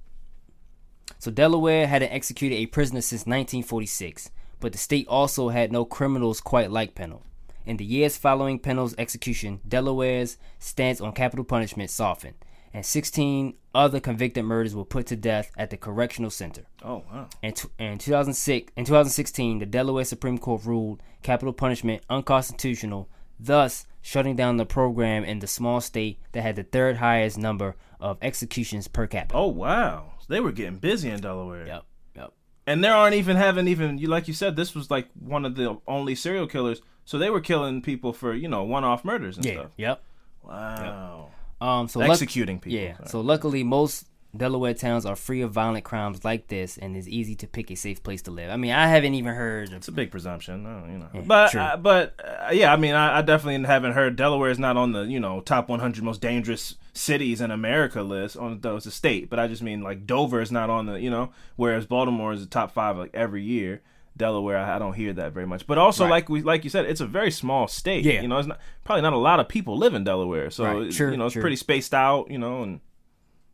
[1.19, 6.41] So Delaware hadn't executed a prisoner since 1946, but the state also had no criminals
[6.41, 7.27] quite like Pennell.
[7.67, 12.37] In the years following Pennell's execution, Delaware's stance on capital punishment softened,
[12.73, 16.63] and 16 other convicted murders were put to death at the correctional center.
[16.85, 17.29] Oh wow.
[17.43, 23.09] In, t- in 2006, in 2016, the Delaware Supreme Court ruled capital punishment unconstitutional,
[23.39, 27.77] thus shutting down the program in the small state that had the third highest number
[28.01, 29.35] of executions per capita.
[29.37, 30.13] Oh wow.
[30.21, 31.67] So they were getting busy in Delaware.
[31.67, 31.85] Yep,
[32.17, 32.33] yep.
[32.67, 35.55] And they aren't even having even you like you said this was like one of
[35.57, 36.81] the only serial killers.
[37.05, 39.71] So they were killing people for you know one-off murders and Yeah, stuff.
[39.77, 40.03] yep.
[40.43, 41.20] Wow.
[41.61, 42.79] Um, so luck- Executing people.
[42.79, 42.97] Yeah.
[42.97, 43.09] Sorry.
[43.09, 44.07] So luckily, most
[44.37, 47.75] Delaware towns are free of violent crimes like this, and it's easy to pick a
[47.75, 48.49] safe place to live.
[48.51, 51.09] I mean, I haven't even heard of It's a big presumption, uh, you know.
[51.13, 54.59] Yeah, but uh, but uh, yeah, I mean, I, I definitely haven't heard Delaware is
[54.59, 58.77] not on the you know top 100 most dangerous cities in America list on though
[58.77, 59.29] it's a state.
[59.29, 62.41] But I just mean like Dover is not on the you know, whereas Baltimore is
[62.41, 63.83] the top five like every year.
[64.17, 65.67] Delaware, I, I don't hear that very much.
[65.67, 66.11] But also, Right.
[66.11, 68.05] like we like you said, it's a very small state.
[68.05, 68.21] Yeah.
[68.23, 70.93] you know, it's not probably not a lot of people live in Delaware, so Right.
[70.93, 71.43] Sure, you know it's sure.
[71.43, 72.31] pretty spaced out.
[72.31, 72.81] You know, and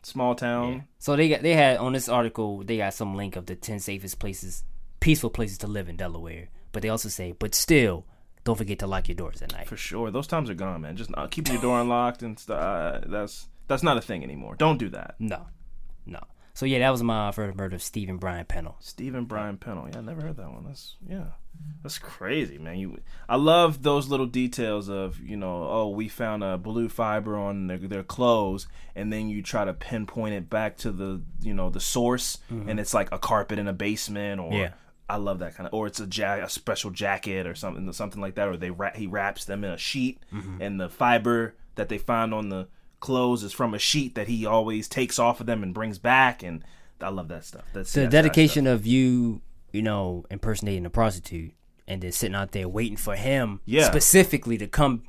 [0.03, 0.85] small town.
[0.99, 3.79] So they got they had on this article they got some link of the ten
[3.81, 4.65] safest places,
[5.01, 6.49] peaceful places to live in Delaware.
[6.73, 8.05] But they also say, but still,
[8.45, 9.67] don't forget to lock your doors at night.
[9.69, 10.97] For sure, those times are gone, man.
[10.97, 12.61] Just uh, keeping your door unlocked and stuff.
[12.61, 14.55] Uh, that's that's not a thing anymore.
[14.57, 15.15] Don't do that.
[15.19, 15.47] No,
[16.07, 16.21] no.
[16.57, 18.77] So yeah, that was my first murder of Stephen Brian Pennell.
[18.81, 19.91] Stephen Brian Pennell.
[19.93, 20.65] Yeah, I never heard that one.
[20.65, 21.73] That's yeah, mm-hmm.
[21.83, 22.79] that's crazy, man.
[22.79, 22.99] You,
[23.29, 27.67] I love those little details of you know, oh, we found a blue fiber on
[27.67, 31.69] their, their clothes, and then you try to pinpoint it back to the you know
[31.69, 32.71] the source, mm-hmm.
[32.71, 34.71] and it's like a carpet in a basement, or Yeah.
[35.11, 38.23] I love that kind of, or it's a ja- a special jacket or something, something
[38.23, 40.63] like that, or they wrap, he wraps them in a sheet, mm-hmm.
[40.63, 42.67] and the fiber that they find on the
[43.07, 46.43] clothes is from a sheet that he always takes off of them and brings back,
[46.43, 46.63] and
[47.01, 47.65] I love that stuff.
[47.73, 49.41] That's The dedication of you,
[49.73, 51.53] you know, impersonating a prostitute
[51.89, 53.85] and then sitting out there waiting for him Yeah.
[53.85, 55.05] specifically to come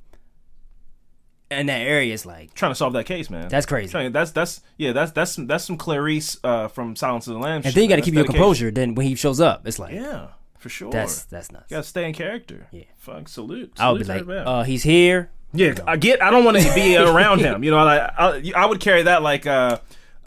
[1.50, 3.48] in that area is like trying to solve that case, man.
[3.48, 3.90] That's crazy.
[3.92, 4.92] Trying- That's that's yeah.
[4.92, 7.66] That's that's some, that's some Clarice uh, from Silence of the Lambs.
[7.66, 8.44] and then you got to keep That's your dedication.
[8.44, 8.72] composure.
[8.72, 10.28] Then when he shows up, it's like Yeah,
[10.60, 10.92] for sure.
[10.92, 11.66] that's that's nuts.
[11.72, 12.68] you gotta stay in character.
[12.72, 12.84] Yeah.
[12.98, 13.72] Fuck salute.
[13.80, 15.32] I'll be like, uh, he's here.
[15.54, 16.22] Yeah, I get.
[16.22, 17.64] I don't want to be around him.
[17.64, 19.46] You know, like I, I would carry that like.
[19.46, 19.80] uh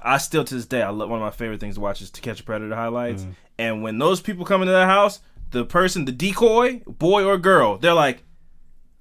[0.02, 2.10] I still to this day, I love one of my favorite things to watch is
[2.12, 3.20] To Catch a Predator highlights.
[3.20, 3.32] Mm-hmm.
[3.58, 7.76] And when those people come into that house, the person, the decoy, boy or girl,
[7.76, 8.22] they're like,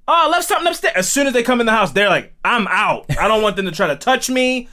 [0.09, 2.33] "Oh, I left something upstairs." As soon as they come in the house, they're like,
[2.43, 3.05] "I'm out.
[3.17, 4.67] I don't want them to try to touch me."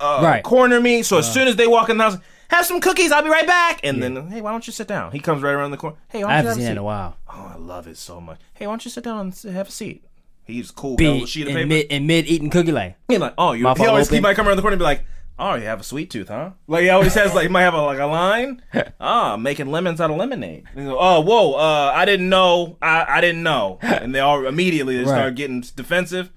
[0.00, 0.42] uh, Right.
[0.42, 1.02] corner me.
[1.04, 2.16] So as soon as they walk in the house,
[2.50, 3.12] have some cookies.
[3.12, 3.78] I'll be right back.
[3.84, 5.12] And then, hey, why don't you sit down?
[5.12, 5.96] He comes right around the corner.
[6.08, 6.72] Hey, why I don't you haven't have seen a seat?
[6.72, 7.16] in a while.
[7.32, 8.40] Oh, I love it so much.
[8.54, 10.02] Hey, why don't you sit down and have a seat?
[10.48, 10.96] He's cool.
[10.96, 11.66] got a Be little sheet of paper.
[11.66, 12.94] mid in mid eating cookie lane.
[13.06, 13.72] He like, oh, you.
[13.76, 15.04] He always he might come around the corner and be like,
[15.38, 16.50] oh, you have a sweet tooth, huh?
[16.66, 18.62] Like he always has like he might have a, like a line.
[19.00, 20.64] Ah, making lemons out of lemonade.
[20.72, 22.76] And he go, oh, whoa, uh, I didn't know.
[22.82, 23.78] I I didn't know.
[23.82, 25.34] And they all immediately they start Right.
[25.34, 26.30] getting defensive.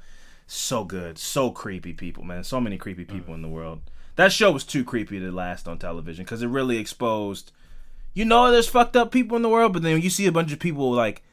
[0.45, 2.43] So good, so creepy people, man.
[2.43, 3.81] So many creepy people in the world.
[4.17, 7.53] That show was too creepy to last on television because it really exposed.
[8.13, 10.51] You know, there's fucked up people in the world, but then you see a bunch
[10.51, 11.23] of people like,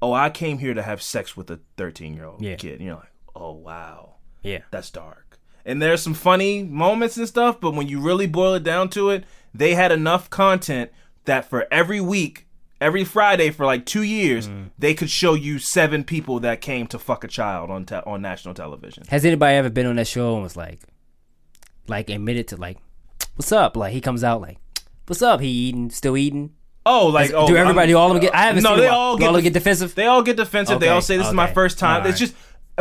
[0.00, 2.56] oh, I came here to have sex with a 13 year old Yeah.
[2.56, 4.60] kid, and you're like, oh wow Yeah.
[4.70, 5.38] that's dark.
[5.64, 9.10] And there's some funny moments and stuff, but when you really boil it down to
[9.10, 10.90] it, they had enough content
[11.24, 12.46] that for every week,
[12.80, 14.70] every Friday for like two years, mm.
[14.78, 18.22] they could show you seven people that came to fuck a child on te- on
[18.22, 19.02] national television.
[19.08, 20.80] Has anybody ever been on that show and was like,
[21.86, 22.78] like admitted to like,
[23.36, 23.76] what's up?
[23.76, 24.58] Like he comes out like,
[25.06, 25.40] what's up?
[25.40, 26.54] He eating, still eating.
[26.86, 28.34] Oh, like oh, do everybody, I'm- all of them get?
[28.34, 29.94] I haven't no, seen they all get all def- get defensive.
[29.94, 30.80] They all get defensive.
[30.80, 32.02] They all say this is my first time.
[32.02, 32.34] All It's just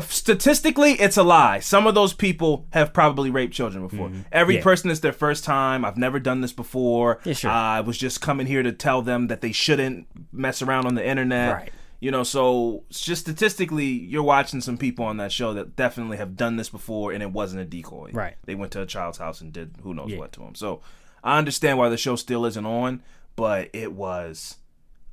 [0.09, 1.59] statistically, it's a lie.
[1.59, 4.11] Some of those people have probably raped children before.
[4.31, 4.59] Every Mm-hmm.
[4.59, 4.63] Yeah.
[4.63, 5.83] person it's their first time.
[5.83, 7.19] I've never done this before.
[7.25, 7.49] Yeah, sure.
[7.51, 11.05] I was just coming here to tell them that they shouldn't mess around on the
[11.05, 11.53] internet.
[11.53, 11.71] Right.
[11.99, 16.17] You know, so it's just statistically, you're watching some people on that show that definitely
[16.17, 18.11] have done this before, and it wasn't a decoy.
[18.13, 18.35] Right.
[18.45, 20.19] They went to a child's house and did who knows Yeah.
[20.19, 20.53] what to him.
[20.53, 20.81] So
[21.23, 23.01] I understand why the show still isn't on,
[23.37, 24.57] but it was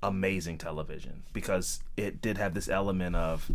[0.03, 3.49] amazing television because it did have this element of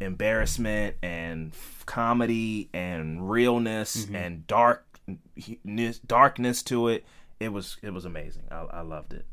[0.00, 7.04] embarrassment and f- comedy and realness and darkness darkness to it.
[7.40, 8.44] It was it was amazing.
[8.50, 9.26] I, I loved it.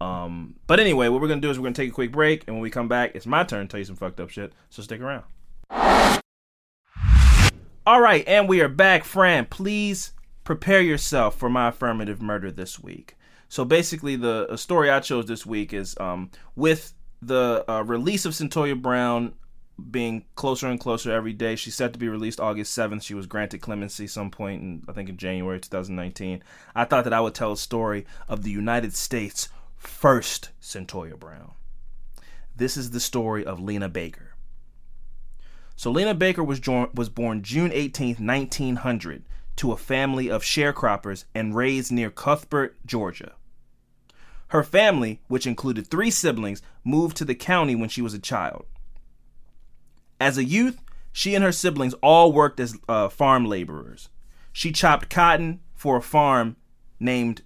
[0.00, 2.56] Um but anyway what we're gonna do is we're gonna take a quick break and
[2.56, 4.82] when we come back it's my turn to tell you some fucked up shit so
[4.82, 5.24] stick around.
[7.86, 10.12] All right and we are back fran please
[10.42, 13.14] prepare yourself for my affirmative murder this week
[13.48, 16.94] so basically the story i chose this week is um with
[17.26, 19.34] the uh, release of Cyntoia Brown
[19.90, 21.56] being closer and closer every day.
[21.56, 23.02] She's set to be released August 7th.
[23.02, 26.42] She was granted clemency some point in, I think, in January 2019.
[26.74, 31.52] I thought that I would tell a story of the United States' first Cyntoia Brown.
[32.56, 34.34] This is the story of Lena Baker.
[35.76, 39.24] So Lena Baker was, jo- was born June 18th, 1900,
[39.56, 43.32] to a family of sharecroppers and raised near Cuthbert, Georgia.
[44.48, 48.66] Her family, which included three siblings, moved to the county when she was a child.
[50.20, 50.80] As a youth,
[51.12, 54.08] she and her siblings all worked as uh, farm laborers.
[54.52, 56.56] She chopped cotton for a farm
[57.00, 57.42] named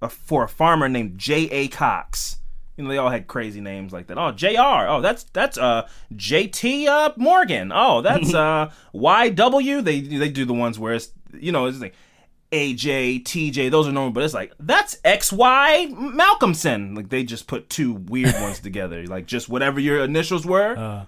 [0.00, 1.48] uh, for a farmer named J.
[1.50, 1.68] A.
[1.68, 2.38] Cox.
[2.82, 4.18] You know, they all had crazy names like that.
[4.18, 4.86] Oh, Jr.
[4.88, 6.88] Oh, that's that's uh J.T.
[6.88, 7.72] Uh, Morgan.
[7.74, 9.80] Oh, that's uh Y.W.
[9.80, 11.94] They they do the ones where it's you know it's like
[12.50, 13.70] AJ, TJ.
[13.70, 15.86] Those are normal, but it's like that's X.Y.
[15.92, 16.94] Malcolmson.
[16.96, 19.06] Like they just put two weird ones together.
[19.06, 21.06] Like just whatever your initials were.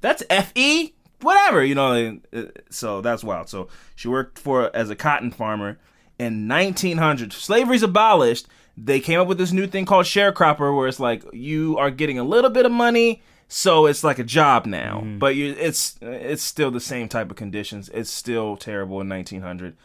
[0.00, 0.94] that's F.E.
[1.20, 2.18] Whatever you know.
[2.32, 3.48] uh, So that's wild.
[3.48, 5.78] So she worked for as a cotton farmer
[6.18, 7.32] in 1900.
[7.32, 8.46] Slavery's abolished.
[8.76, 12.18] They came up with this new thing called sharecropper, where it's like you are getting
[12.18, 15.00] a little bit of money, so it's like a job now.
[15.00, 15.18] Mm-hmm.
[15.18, 17.90] But you, it's it's still the same type of conditions.
[17.92, 19.76] It's still terrible in 1900.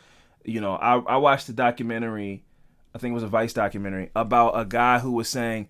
[0.43, 2.43] You know, I, I watched the documentary.
[2.93, 5.67] I think it was a Vice documentary about a guy who was saying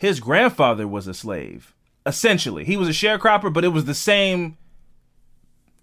[0.00, 1.74] his grandfather was a slave.
[2.06, 4.56] Essentially, he was a sharecropper, but it was the same.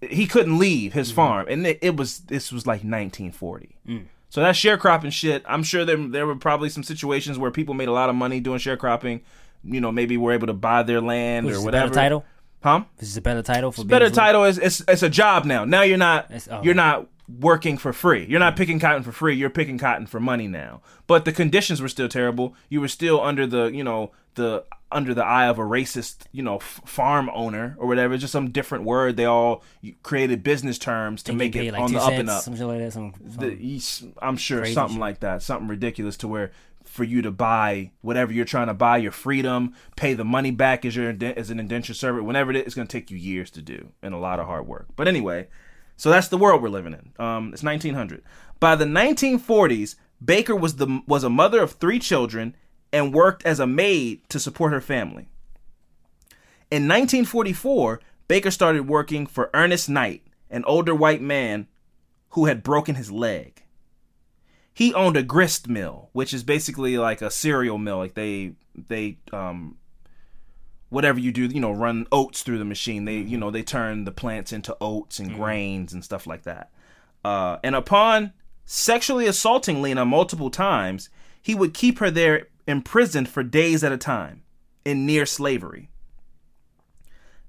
[0.00, 1.16] He couldn't leave his mm-hmm.
[1.16, 3.78] farm, and it, it was this was like 1940.
[3.86, 4.06] Mm.
[4.30, 7.88] So that sharecropping shit, I'm sure there there were probably some situations where people made
[7.88, 9.22] a lot of money doing sharecropping.
[9.64, 11.86] You know, maybe were able to buy their land Which or is a whatever.
[11.88, 12.24] better title.
[12.62, 12.84] huh?
[12.98, 15.64] This is a better title for being Better title is it's it's a job now.
[15.64, 16.62] Now you're not oh.
[16.62, 17.08] you're not
[17.40, 18.24] working for free.
[18.26, 19.34] You're not picking cotton for free.
[19.34, 20.80] You're picking cotton for money now.
[21.06, 22.54] But the conditions were still terrible.
[22.68, 26.42] You were still under the you know the under the eye of a racist you
[26.42, 28.14] know f- farm owner or whatever.
[28.14, 29.16] It's Just some different word.
[29.16, 29.62] They all
[30.02, 32.66] created business terms to make it like on the up cents, and up some shit
[32.66, 32.92] like that.
[32.92, 35.00] Some, some the, I'm sure something shit.
[35.00, 36.52] like that, something ridiculous to where
[36.88, 40.84] for you to buy whatever you're trying to buy, your freedom, pay the money back
[40.84, 43.50] as your as an indentured servant, whenever it is, it's going to take you years
[43.50, 44.86] to do and a lot of hard work.
[44.96, 45.48] But anyway,
[45.96, 47.24] so that's the world we're living in.
[47.24, 48.22] Um, it's 1900.
[48.58, 52.56] By the 1940s, Baker was the was a mother of three children
[52.92, 55.28] and worked as a maid to support her family.
[56.70, 61.66] In 1944, Baker started working for Ernest Knight, an older white man
[62.30, 63.62] who had broken his leg.
[64.72, 67.96] He owned a grist mill, which is basically like a cereal mill.
[67.96, 69.76] Like they they um
[70.90, 73.04] whatever you do, you know, run oats through the machine.
[73.04, 76.70] They you know they turn the plants into oats and grains and stuff like that.
[77.24, 78.32] Uh, and upon
[78.64, 81.10] sexually assaulting Lena multiple times,
[81.42, 84.42] he would keep her there imprisoned for days at a time
[84.84, 85.88] in near slavery.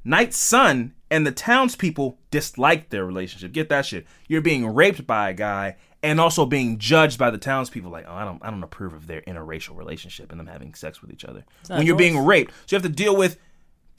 [0.04, 3.52] Knight's son and the townspeople disliked their relationship.
[3.52, 4.08] Get that shit.
[4.28, 7.92] You're being raped by a guy and also being judged by the townspeople.
[7.92, 11.02] Like, oh, I don't, I don't approve of their interracial relationship and them having sex
[11.02, 11.44] with each other.
[11.68, 13.38] When you're being raped, so you have to deal with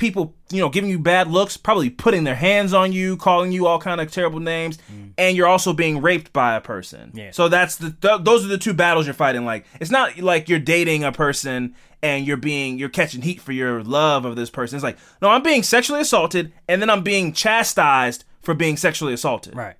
[0.01, 3.67] people, you know, giving you bad looks, probably putting their hands on you, calling you
[3.67, 4.79] all kind of terrible names,
[5.19, 7.13] and you're also being raped by a person.
[7.15, 7.31] Yeah.
[7.33, 9.45] So that's the th- those are the two battles you're fighting.
[9.45, 13.53] Like, it's not like you're dating a person and you're being you're catching heat for
[13.53, 14.77] your love of this person.
[14.77, 19.13] It's like, no, I'm being sexually assaulted and then I'm being chastised for being sexually
[19.13, 19.55] assaulted.
[19.55, 19.77] right.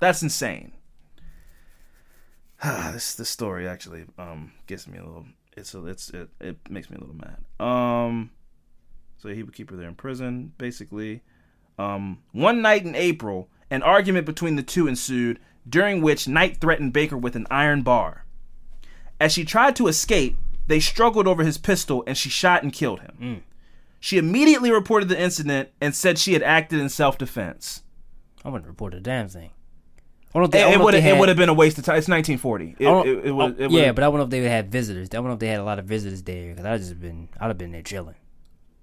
[0.00, 0.72] That's insane.
[2.92, 5.24] this this story actually um gets me a little.
[5.56, 7.38] It's a, it's it, it makes me a little mad.
[7.58, 8.30] Um,
[9.22, 11.22] so he would keep her there in prison, basically.
[11.78, 16.92] Um, one night in April, an argument between the two ensued, during which Knight threatened
[16.92, 18.24] Baker with an iron bar.
[19.20, 23.00] As she tried to escape, they struggled over his pistol and she shot and killed
[23.00, 23.14] him.
[24.00, 27.82] She immediately reported the incident and said she had acted in self defense.
[28.44, 29.50] I wouldn't report a damn thing.
[30.34, 31.98] I they, I It, would have it would have been a waste of time.
[31.98, 32.76] It's 1940.
[32.78, 35.08] It, it, it would, oh, it yeah, but I wonder if they had visitors.
[35.14, 37.48] I wonder if they had a lot of visitors there because I'd just been, I'd
[37.48, 38.16] have been there chilling,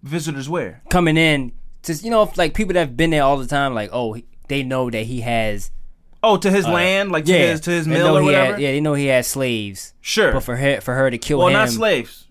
[0.03, 0.81] visitors where?
[0.89, 1.51] coming in.
[1.83, 4.17] to you know, if, like people that have been there all the time, like oh,
[4.47, 5.71] they know that he has
[6.21, 8.53] Oh, to his land, like to Uh, yeah, his to his mill or whatever.
[8.53, 9.93] Had, yeah, they know he has slaves.
[10.01, 10.33] Sure.
[10.33, 12.27] But for her, for her to kill well, him, well not slaves.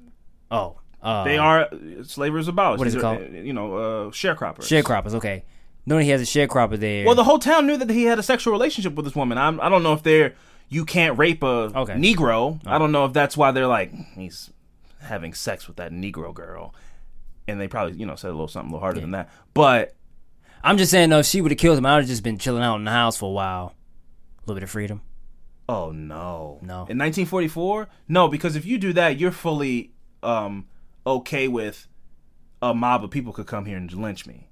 [0.50, 1.68] Oh, uh, They are
[2.02, 2.78] slavery is abolished.
[2.78, 3.32] What is it are, called?
[3.32, 4.64] You know, uh, sharecroppers.
[4.64, 5.14] sharecroppers.
[5.14, 5.44] Okay,
[5.86, 7.06] knowing he has a sharecropper there.
[7.06, 9.38] Well, the whole town knew that he had a sexual relationship with this woman.
[9.38, 10.34] I'm, I don't know if they're
[10.68, 11.94] you can't rape a Okay.
[11.94, 12.60] Negro.
[12.66, 14.50] I don't know if that's why they're like he's
[15.00, 16.74] having sex with that Negro girl,
[17.48, 19.30] and they probably you know said a little something a little harder than that.
[19.54, 19.94] But
[20.62, 22.38] I'm just saying, though, if she would have killed him, I would have just been
[22.38, 23.74] chilling out in the house for a while.
[24.38, 25.02] A little bit of freedom.
[25.68, 26.58] Oh no.
[26.62, 26.86] No.
[26.88, 27.88] In 1944?
[28.08, 29.92] No, because if you do that, you're fully
[30.22, 30.66] um
[31.06, 31.86] okay with
[32.60, 34.48] a mob of people could come here and lynch me.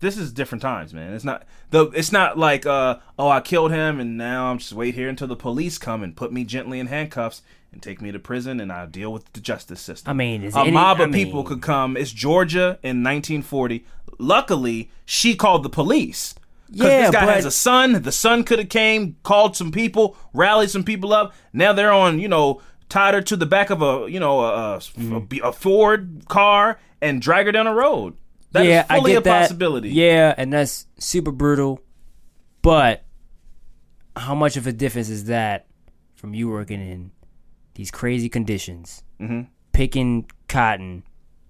[0.00, 1.14] This is different times, man.
[1.14, 1.86] It's not the.
[1.90, 5.26] It's not like, uh, oh, I killed him, and now I'm just wait here until
[5.28, 7.40] the police come and put me gently in handcuffs
[7.72, 10.10] and take me to prison, and I'll deal with the justice system.
[10.10, 11.96] I mean, is a any- mob of I people mean- could come.
[11.96, 13.84] It's Georgia in 1940.
[14.18, 16.34] Luckily, she called the police.
[16.68, 18.02] 'Cause Yeah, this guy but- has a son.
[18.02, 21.32] The son could have came, called some people, rallied some people up.
[21.52, 24.74] Now they're on, you know, tied her to the back of a, you know, a,
[24.74, 25.44] a, Mm-hmm.
[25.44, 28.14] a Ford car and drag her down the road.
[28.52, 29.40] That is yeah, fully I get a that.
[29.42, 29.90] possibility.
[29.90, 31.80] Yeah, and that's super brutal.
[32.62, 33.04] But
[34.16, 35.66] how much of a difference is that
[36.14, 37.10] from you working in
[37.74, 39.42] these crazy conditions, Mm-hmm.
[39.72, 41.02] picking cotton,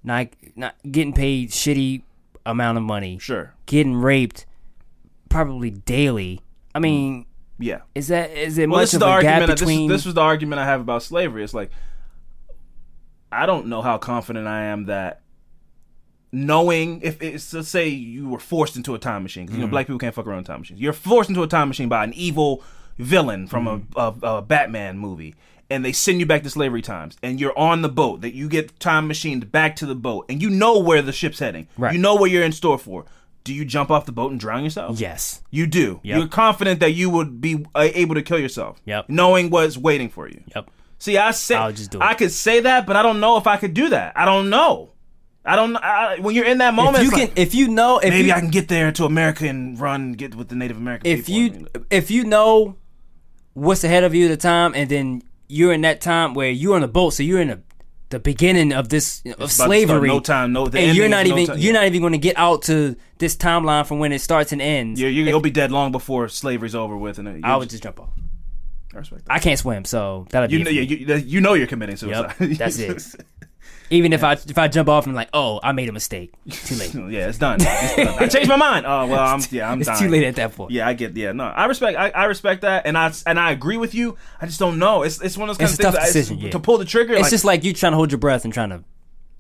[0.05, 2.03] not not getting paid shitty
[2.45, 3.55] amount of money, Sure.
[3.67, 4.47] getting raped
[5.29, 6.41] probably daily.
[6.75, 7.27] I mean,
[7.59, 7.81] Yeah.
[7.95, 9.47] is that is it Well, much of a gap argument.
[9.51, 9.89] This, between?
[9.89, 11.43] this was the argument I have about slavery.
[11.45, 11.71] It's like
[13.33, 15.23] I don't know how confident I am that
[16.37, 19.57] knowing if it's let's say you were forced into a time machine Mm-hmm.
[19.57, 20.81] you know black people can't fuck around time machines.
[20.81, 22.63] You're forced into a time machine by an evil
[22.99, 23.99] villain from Mm-hmm.
[23.99, 25.35] a, a, a Batman movie.
[25.69, 28.21] And they send you back to slavery times, and you're on the boat.
[28.21, 31.41] That you get time machined back to the boat, and you know where the ship's
[31.41, 31.67] heading.
[31.77, 31.93] Right.
[31.93, 33.05] You know what you're in store for.
[33.43, 35.01] Do you jump off the boat and drown yourself?
[35.01, 35.99] yes, You do.
[36.05, 36.19] Yep.
[36.19, 38.81] You're confident that you would be uh, able to kill yourself.
[38.85, 39.09] Yep.
[39.09, 40.41] Knowing what's waiting for you.
[40.55, 40.71] yep.
[40.99, 42.03] See, I say I'll just do it.
[42.05, 44.13] I could say that, but I don't know if I could do that.
[44.17, 44.93] I don't know.
[45.47, 45.77] I don't.
[45.77, 48.29] I, when you're in that moment, If you can, like, if you know, if maybe
[48.29, 51.07] you, I can get there to America and run, get with the Native American.
[51.11, 51.61] if people.
[51.61, 52.77] you if you know
[53.55, 56.75] what's ahead of you at the time, and then you're in that time where you're
[56.75, 57.61] on the boat, so you're in the
[58.09, 60.09] the beginning of this of about to start slavery.
[60.09, 61.81] no time, no- and you're not is no even time, you're yeah.
[61.81, 65.01] not even going to get out to this timeline from when it starts and ends.
[65.01, 68.11] you're, you'll be dead long before slavery's over with, and I would just jump off.
[68.95, 69.33] I respect that.
[69.33, 72.35] I can't swim, so that'll You be know, yeah, you, you know you're committing suicide.
[72.41, 73.03] Yep, that's it.
[73.91, 76.33] Even if I if I jump off and like, oh, I made a mistake.
[76.51, 76.93] Too late.
[77.13, 77.59] yeah, it's done.
[77.61, 78.09] It's done.
[78.23, 78.85] I changed my mind.
[78.87, 80.03] Oh well, I'm yeah, I'm it's dying.
[80.03, 80.73] too late at that point.
[80.73, 81.17] Yeah, I get.
[81.17, 81.97] Yeah, no, I respect.
[81.99, 84.17] I, I respect that, and I and I agree with you.
[84.41, 85.03] I just don't know.
[85.03, 85.95] It's it's one of those kind It's of things.
[85.95, 86.51] tough that- it's- decision, yeah.
[86.51, 88.53] To pull the trigger, It's like, just like you trying to hold your breath and
[88.53, 88.83] trying to.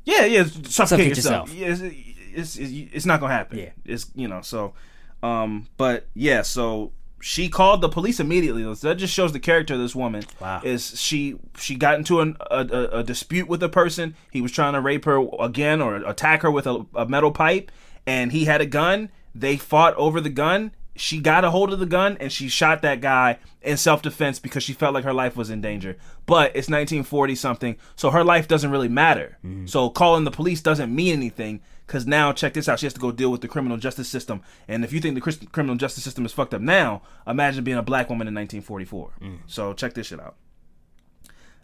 [0.04, 1.52] yeah, yeah, suffocate, Suffocate yourself.
[1.54, 1.80] yourself.
[1.82, 3.58] Yeah, it's, it's, it's, it's not gonna happen.
[3.58, 3.70] Yeah.
[3.84, 4.42] it's you know.
[4.42, 4.74] So,
[5.22, 8.62] um, but yeah, so she called the police immediately.
[8.74, 10.24] So that just shows the character of this woman.
[10.40, 10.60] Wow.
[10.64, 14.14] Is she she got into an, a, a, a dispute with a person?
[14.30, 17.70] He was trying to rape her again or attack her with a, a metal pipe,
[18.06, 19.10] and he had a gun.
[19.34, 20.72] They fought over the gun.
[20.94, 24.38] She got a hold of the gun and she shot that guy in self defense
[24.38, 25.98] because she felt like her life was in danger.
[26.24, 29.36] But it's 1940 something, so her life doesn't really matter.
[29.44, 29.68] Mm.
[29.68, 32.80] So calling the police doesn't mean anything because now check this out.
[32.80, 34.42] She has to go deal with the criminal justice system.
[34.66, 37.82] And if you think the criminal justice system is fucked up now, imagine being a
[37.82, 39.10] black woman in 1944.
[39.20, 39.38] Mm.
[39.46, 40.36] So check this shit out.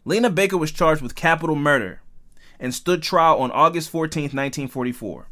[0.05, 2.01] Lena Baker was charged with capital murder
[2.59, 5.29] and stood trial on August 14th, 1944.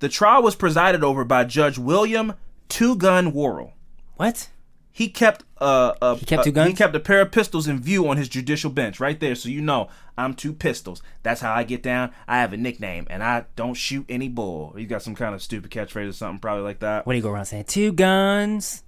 [0.00, 2.34] The trial was presided over by Judge William
[2.68, 3.74] Two Gun Worrill.
[4.16, 4.48] What?
[4.96, 6.68] He kept uh, a, He kept a- two guns?
[6.68, 9.34] He kept a pair of pistols in view on his judicial bench, right there.
[9.34, 11.02] So you know I'm two pistols.
[11.24, 12.12] That's how I get down.
[12.28, 14.72] I have a nickname, and I don't shoot any bull.
[14.76, 17.06] He got some kind of stupid catchphrase or something, probably like that.
[17.06, 17.64] What do you go around saying?
[17.64, 18.84] Two guns,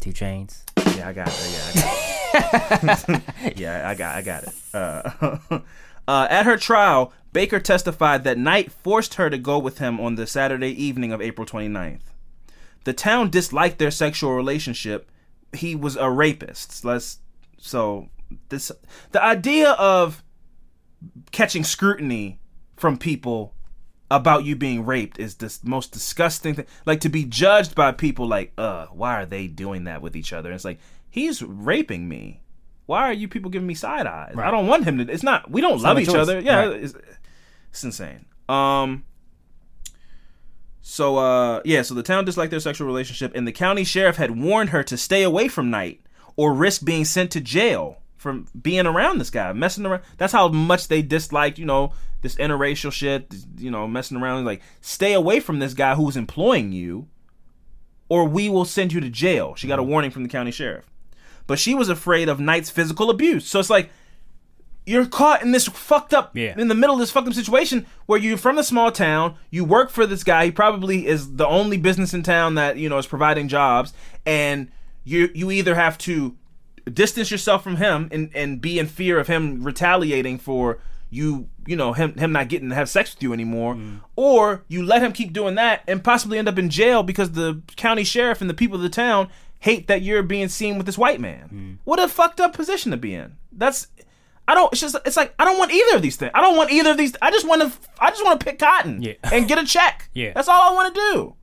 [0.00, 0.62] two chains.
[0.96, 1.50] Yeah, I got it.
[1.50, 3.22] Yeah, I got it.
[3.58, 4.54] yeah, I got, I got it.
[4.72, 5.60] Uh,
[6.06, 10.14] uh, at her trial, Baker testified that Knight forced her to go with him on
[10.14, 12.02] the Saturday evening of April 29th.
[12.84, 15.09] The town disliked their sexual relationship.
[15.52, 16.84] He was a rapist.
[16.84, 17.18] Let's
[17.58, 18.08] so
[18.48, 18.70] this
[19.12, 20.22] the idea of
[21.32, 22.40] catching scrutiny
[22.76, 23.54] from people
[24.10, 26.66] about you being raped is the most disgusting thing.
[26.86, 30.32] Like to be judged by people like, uh, why are they doing that with each
[30.32, 30.48] other?
[30.48, 32.40] And it's like, he's raping me.
[32.86, 34.34] Why are you people giving me side eyes?
[34.36, 35.12] I don't want him to.
[35.12, 35.48] It's not.
[35.48, 36.16] We don't love each choice.
[36.16, 36.40] other.
[36.40, 36.82] Yeah, Right.
[36.82, 36.94] it's,
[37.70, 38.26] it's insane.
[38.48, 39.04] Um.
[40.82, 44.38] So uh yeah, so the town disliked their sexual relationship, and the county sheriff had
[44.40, 46.00] warned her to stay away from Knight
[46.36, 50.02] or risk being sent to jail from being around this guy, messing around.
[50.18, 54.44] That's how much they disliked, you know, this interracial shit, you know, messing around.
[54.44, 57.08] Like, stay away from this guy who's employing you,
[58.10, 59.54] or we will send you to jail.
[59.54, 60.84] She got a warning from the county sheriff.
[61.46, 63.46] But she was afraid of Knight's physical abuse.
[63.46, 63.90] So it's like,
[64.86, 66.54] you're caught in this fucked up Yeah.
[66.58, 69.64] in the middle of this fucked up situation where you're from a small town you
[69.64, 72.98] work for this guy he probably is the only business in town that you know
[72.98, 73.92] is providing jobs
[74.26, 74.70] and
[75.04, 76.36] you you either have to
[76.92, 80.78] distance yourself from him and and be in fear of him retaliating for
[81.10, 84.00] you you know him him not getting to have sex with you anymore mm.
[84.16, 87.60] or you let him keep doing that and possibly end up in jail because the
[87.76, 89.28] county sheriff and the people of the town
[89.60, 91.50] hate that you're being seen with this white man.
[91.52, 91.78] Mm.
[91.84, 93.36] What a fucked up position to be in.
[93.52, 93.88] That's
[94.48, 94.72] I don't.
[94.72, 94.96] It's just.
[95.04, 96.32] It's like I don't want either of these things.
[96.34, 97.14] I don't want either of these.
[97.22, 97.78] I just want to.
[98.00, 99.14] I just want to pick cotton Yeah.
[99.32, 100.08] and get a check.
[100.14, 100.32] Yeah.
[100.34, 101.34] that's all I want to do.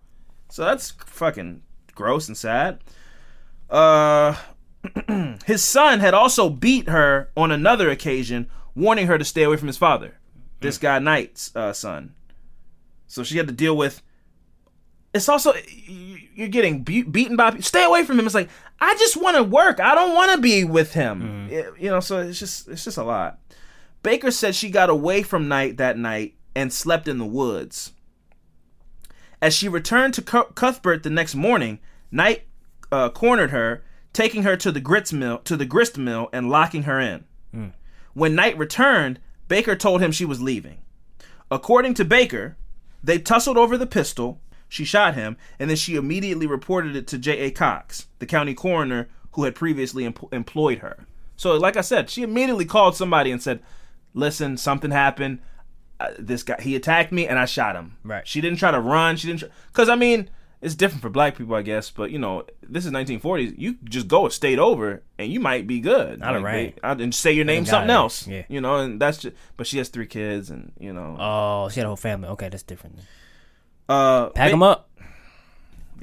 [0.50, 1.62] So that's fucking
[1.96, 2.80] gross and sad.
[3.70, 4.36] Uh,
[5.46, 9.68] his son had also beat her on another occasion, warning her to stay away from
[9.68, 10.20] his father.
[10.60, 12.14] This guy Knight's uh, son.
[13.08, 14.02] So she had to deal with.
[15.18, 15.54] It's also
[16.36, 17.58] you're getting be- beaten by.
[17.60, 18.26] Stay away from him.
[18.26, 18.50] It's like
[18.80, 19.80] I just want to work.
[19.80, 21.48] I don't want to be with him.
[21.52, 22.00] It- you know.
[22.00, 23.40] So it's just it's just a lot.
[24.04, 27.92] Baker said she got away from Knight that night and slept in the woods.
[29.42, 31.80] As she returned to Cu- Cuthbert the next morning,
[32.12, 32.44] Knight
[32.92, 36.84] uh, cornered her, taking her to the grits mill to the grist mill and locking
[36.84, 37.26] her in.
[38.14, 40.80] When Knight returned, Baker told him she was leaving.
[41.52, 42.58] According to Baker,
[43.04, 44.42] they tussled over the pistol.
[44.70, 47.52] She shot him, and then she immediately reported it to J.A.
[47.52, 51.06] Cox, the county coroner who had previously em- employed her.
[51.36, 53.62] So, like I said, she immediately called somebody and said,
[54.14, 55.40] "Listen, something happened.
[56.00, 58.28] Uh, this guy he attacked me, and I shot him." Right.
[58.28, 59.16] She didn't try to run.
[59.18, 59.50] She didn't.
[59.68, 60.30] Because I mean,
[60.62, 61.90] it's different for black people, I guess.
[61.92, 63.54] But you know, this is 1940s.
[63.58, 66.20] You just go a state over, and you might be good.
[66.20, 66.76] Not Like, right.
[66.76, 67.94] they- uh, and say your name something it.
[67.94, 68.28] else.
[68.28, 68.44] Yeah.
[68.50, 69.36] You know, and that's just.
[69.56, 71.16] But she has three kids, and you know.
[71.20, 72.28] Oh, she had a whole family.
[72.30, 73.00] Okay, that's different.
[73.90, 74.90] Uh, Pack them up.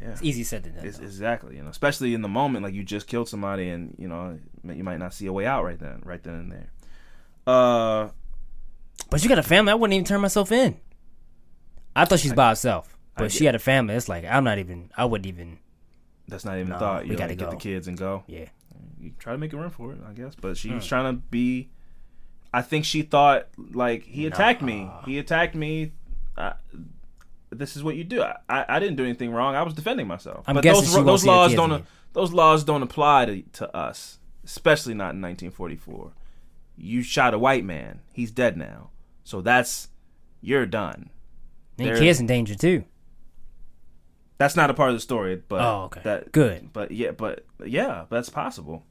[0.00, 0.10] Yeah.
[0.10, 0.84] It's easy said than done.
[0.86, 1.56] Exactly.
[1.56, 4.84] You know, especially in the moment, like you just killed somebody, and you know, you
[4.84, 6.70] might not see a way out right then, right then and there.
[7.46, 8.08] Uh,
[9.10, 9.72] But you got a family.
[9.72, 10.76] I wouldn't even turn myself in.
[11.96, 13.94] I thought she's by herself, but I she had a family.
[13.94, 14.90] It's like I'm not even.
[14.96, 15.58] I wouldn't even.
[16.28, 17.02] that's not even No, a thought.
[17.04, 17.50] we You gotta gotta get go.
[17.52, 18.24] the kids and go.
[18.26, 18.46] Yeah.
[19.00, 20.34] You try to make a run for it, I guess.
[20.34, 20.76] But she Hmm.
[20.76, 21.68] was trying to be.
[22.52, 24.90] I think she thought like he attacked me.
[25.06, 25.92] He attacked me.
[26.36, 26.54] I,
[27.58, 28.22] this is what you do.
[28.22, 29.54] I, I, I didn't do anything wrong.
[29.54, 30.44] I was defending myself.
[30.46, 34.94] I'm but guessing those those laws don't those laws don't apply to to us, especially
[34.94, 36.12] not in 1944.
[36.76, 38.00] You shot a white man.
[38.12, 38.90] He's dead now.
[39.22, 39.88] So that's
[40.40, 41.10] you're done.
[41.78, 42.84] And kids in danger too.
[44.38, 46.00] That's not a part of the story, but Oh, okay.
[46.04, 46.72] That, Good.
[46.72, 48.84] But yeah, but yeah, that's possible.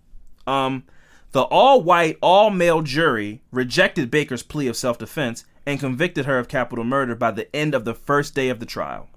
[0.47, 0.85] Um,
[1.31, 7.15] the all-white, all-male jury rejected Baker's plea of self-defense and convicted her of capital murder
[7.15, 9.07] by the end of the first day of the trial.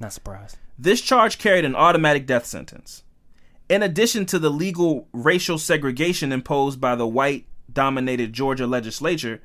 [0.00, 0.56] Not surprised.
[0.78, 3.04] This charge carried an automatic death sentence.
[3.68, 9.40] In addition to the legal racial segregation imposed by the white dominated Georgia legislature,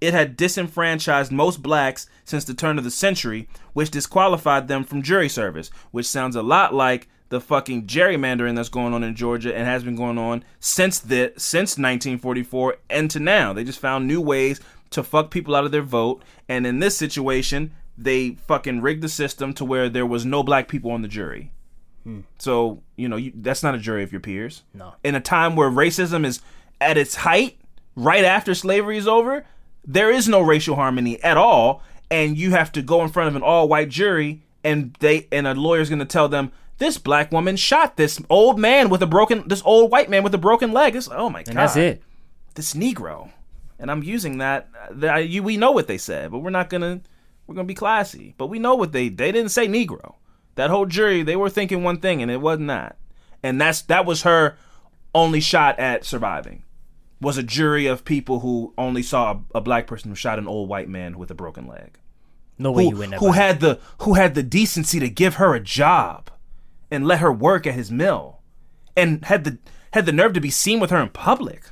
[0.00, 5.02] it had disenfranchised most blacks since the turn of the century, which disqualified them from
[5.02, 9.54] jury service, which sounds a lot like the fucking gerrymandering that's going on in Georgia
[9.54, 13.52] and has been going on since the since 1944 and to now.
[13.52, 14.60] They just found new ways
[14.90, 19.08] to fuck people out of their vote, and in this situation, they fucking rigged the
[19.08, 21.52] system to where there was no black people on the jury.
[22.04, 22.20] Hmm.
[22.38, 24.62] So you know you, that's not a jury of your peers.
[24.72, 24.94] No.
[25.02, 26.40] In a time where racism is
[26.80, 27.58] at its height,
[27.96, 29.44] right after slavery is over,
[29.84, 33.36] there is no racial harmony at all, and you have to go in front of
[33.36, 37.56] an all-white jury, and they and a lawyer's going to tell them this black woman
[37.56, 40.94] shot this old man with a broken, this old white man with a broken leg.
[40.94, 42.02] It's oh my god, And that's it.
[42.54, 43.30] This Negro,
[43.78, 44.68] and I'm using that.
[44.90, 47.00] that you, we know what they said, but we're not gonna
[47.46, 48.34] we're gonna be classy.
[48.38, 50.16] But we know what they they didn't say Negro.
[50.56, 52.98] That whole jury, they were thinking one thing, and it wasn't that.
[53.42, 54.56] And that's that was her
[55.14, 56.64] only shot at surviving.
[57.20, 60.46] Was a jury of people who only saw a, a black person who shot an
[60.48, 61.98] old white man with a broken leg.
[62.58, 63.20] No way Who, you win that.
[63.20, 66.30] who had the who had the decency to give her a job
[66.90, 68.40] and let her work at his mill,
[68.96, 69.58] and had the
[69.92, 71.62] had the nerve to be seen with her in public,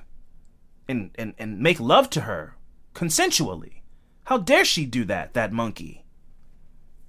[0.89, 2.57] and and and make love to her
[2.95, 3.83] consensually.
[4.25, 5.35] How dare she do that?
[5.35, 6.05] That monkey.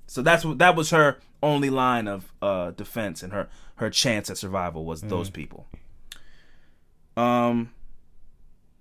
[0.05, 4.30] So that's what that was her only line of uh, defense, and her her chance
[4.30, 5.67] at survival was those people.
[7.15, 7.71] Um.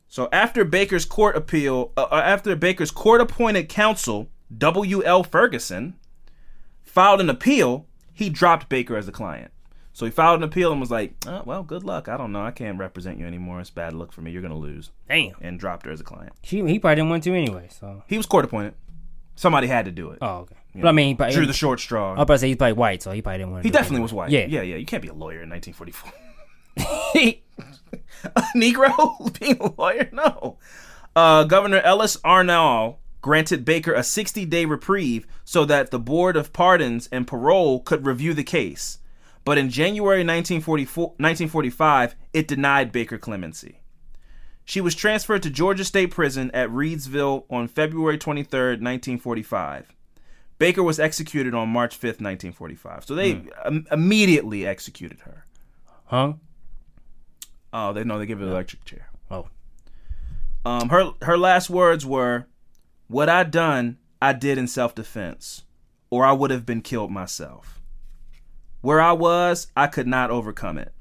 [0.09, 5.03] So after Baker's court appeal, uh, uh, after Baker's court-appointed counsel W.
[5.05, 5.25] L.
[5.25, 5.97] Ferguson
[6.85, 9.51] filed an appeal, he dropped Baker as a client.
[9.97, 12.07] So he filed an appeal and was like, oh, "Well, good luck.
[12.07, 12.43] I don't know.
[12.43, 13.61] I can't represent you anymore.
[13.61, 14.31] It's bad luck for me.
[14.31, 15.37] You're gonna lose." Damn.
[15.41, 16.35] And dropped her as a client.
[16.43, 17.69] She, he probably didn't want to anyway.
[17.71, 18.03] So.
[18.07, 18.75] He was court-appointed.
[19.37, 20.19] Somebody had to do it.
[20.21, 20.57] Oh, okay.
[20.75, 22.09] But I mean, he probably, Drew the short straw.
[22.09, 23.69] I was about to say he's probably white, so he probably didn't want to.
[23.69, 24.31] He definitely was white.
[24.31, 24.45] Yeah.
[24.45, 24.77] yeah, yeah.
[24.77, 26.13] You can't be a lawyer in 1944.
[28.37, 30.11] a Negro being a lawyer?
[30.13, 30.59] No.
[31.15, 36.53] Uh, Governor Ellis Arnall granted Baker a 60 day reprieve so that the Board of
[36.53, 38.99] Pardons and Parole could review the case.
[39.47, 43.81] But in January 1944, 1945, it denied Baker clemency.
[44.65, 49.95] She was transferred to Georgia State Prison at Reidsville on February 23, 1945.
[50.59, 53.05] Baker was executed on March 5, 1945.
[53.05, 55.45] So they im- immediately executed her.
[56.07, 56.33] Huh?
[57.73, 59.11] Oh, they know they give her an electric chair.
[59.31, 59.47] Oh.
[60.65, 62.49] Um, her her last words were,
[63.07, 65.63] "What I done, I did in self defense,
[66.11, 67.76] or I would have been killed myself.
[68.81, 70.93] Where I was, I could not overcome it.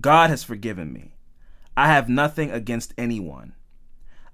[0.00, 1.16] God has forgiven me.
[1.76, 3.54] I have nothing against anyone.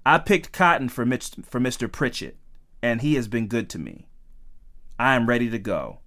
[0.05, 1.91] I picked cotton for Mitch, for Mr.
[1.91, 2.37] Pritchett,
[2.81, 4.07] and he has been good to me.
[4.97, 5.99] I am ready to go.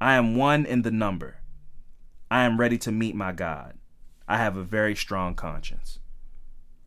[0.00, 1.38] I am one in the number.
[2.30, 3.74] I am ready to meet my God.
[4.28, 5.98] I have a very strong conscience."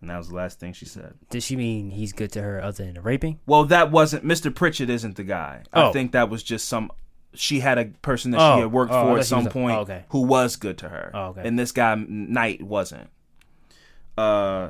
[0.01, 1.15] And that was the last thing she said.
[1.29, 3.39] Did she mean he's good to her other than raping?
[3.45, 4.53] Well, that wasn't Mr.
[4.53, 4.89] Pritchett.
[4.89, 5.63] Isn't the guy?
[5.73, 5.91] I Oh.
[5.93, 6.91] think that was just some.
[7.39, 9.77] She had a person that Oh, she had worked oh, for at some a- point
[9.77, 10.03] oh, okay.
[10.09, 11.11] who was good to her.
[11.13, 11.47] Oh, okay.
[11.47, 13.09] And this guy Knight wasn't.
[14.17, 14.69] Uh,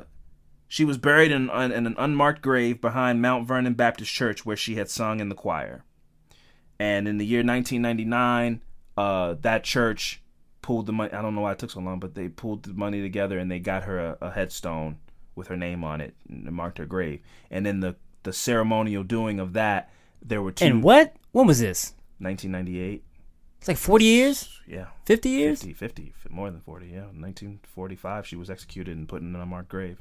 [0.68, 4.74] she was buried in, in an unmarked grave behind Mount Vernon Baptist Church, where she
[4.74, 5.84] had sung in the choir.
[6.78, 8.60] And in the year 1999,
[8.96, 10.22] uh, that church
[10.62, 11.12] pulled the money.
[11.12, 13.50] I don't know why it took so long, but they pulled the money together and
[13.50, 14.98] they got her a, a headstone
[15.34, 17.20] with her name on it and marked her grave.
[17.50, 19.90] And in the the ceremonial doing of that,
[20.20, 20.64] there were two.
[20.64, 21.14] And what?
[21.30, 21.94] When was this?
[22.18, 23.02] 1998.
[23.58, 24.60] It's like 40 years?
[24.66, 24.86] Yeah.
[25.06, 25.58] 50 years?
[25.62, 27.00] 50, 50, more than 40, yeah.
[27.12, 29.98] 1945, she was executed and put in an unmarked grave.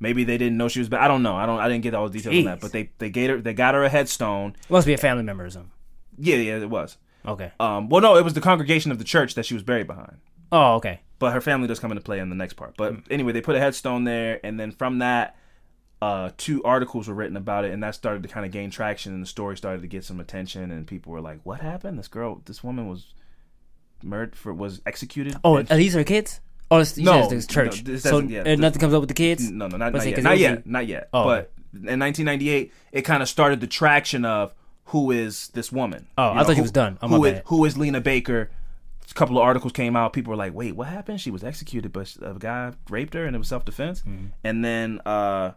[0.00, 0.92] Maybe they didn't know she was.
[0.92, 1.36] I don't know.
[1.36, 1.60] I don't.
[1.60, 2.60] I didn't get all the details on that.
[2.60, 4.56] But they they gave her they got her a headstone.
[4.68, 5.70] Must be a family member or something.
[6.18, 6.98] Yeah, yeah, it was.
[7.24, 7.52] Okay.
[7.60, 10.16] Um, well, no, it was the congregation of the church that she was buried behind.
[10.50, 11.00] Oh, okay.
[11.20, 12.74] But her family does come into play in the next part.
[12.76, 13.02] But Mm.
[13.08, 15.36] anyway, they put a headstone there, and then from that,
[16.04, 19.12] uh, two articles were written about it, and that started to kind of gain traction,
[19.14, 21.98] and the story started to get some attention, and people were like, "What happened?
[21.98, 23.14] This girl, this woman was
[24.02, 26.40] murdered for was executed." Oh, And are these her kids?
[26.70, 27.84] Oh, you No, it's church.
[27.84, 29.50] no, this so yeah, this- nothing comes up with the kids?
[29.50, 30.22] No, no, not, not yet.
[30.22, 30.66] Not yet.
[30.66, 31.08] Not yet.
[31.12, 34.54] Oh, but in 1998, it kind of started the traction of
[34.86, 36.06] who is this woman.
[36.18, 36.98] Oh, You I thought who- was done.
[37.02, 38.50] Oh, my who is- who is Lena Baker?
[39.10, 40.12] A couple of articles came out.
[40.12, 41.20] People were like, "Wait, what happened?
[41.20, 44.26] She was executed, but a guy raped her, and it was self defense." Mm-hmm.
[44.42, 45.52] And then, uh,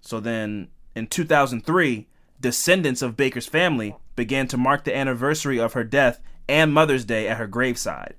[0.00, 2.06] so then in 2003,
[2.40, 7.28] descendants of Baker's family began to mark the anniversary of her death and Mother's Day
[7.28, 8.14] at her graveside.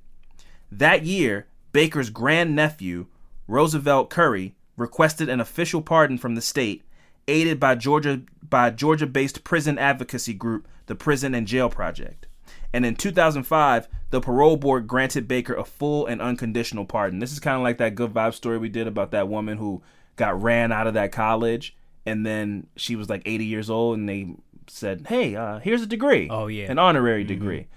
[0.71, 3.07] That year, Baker's grandnephew,
[3.47, 6.84] Roosevelt Curry, requested an official pardon from the state,
[7.27, 12.27] aided by Georgia by Georgia-based prison advocacy group, the Prison and Jail Project.
[12.73, 17.19] And in 2005, the parole board granted Baker a full and unconditional pardon.
[17.19, 19.82] This is kind of like that good vibe story we did about that woman who
[20.20, 24.07] got ran out of that college and then she was like 80 years old and
[24.07, 24.36] they
[24.67, 26.70] said, "Hey, uh, here's a degree." Oh, yeah.
[26.70, 27.67] An honorary degree.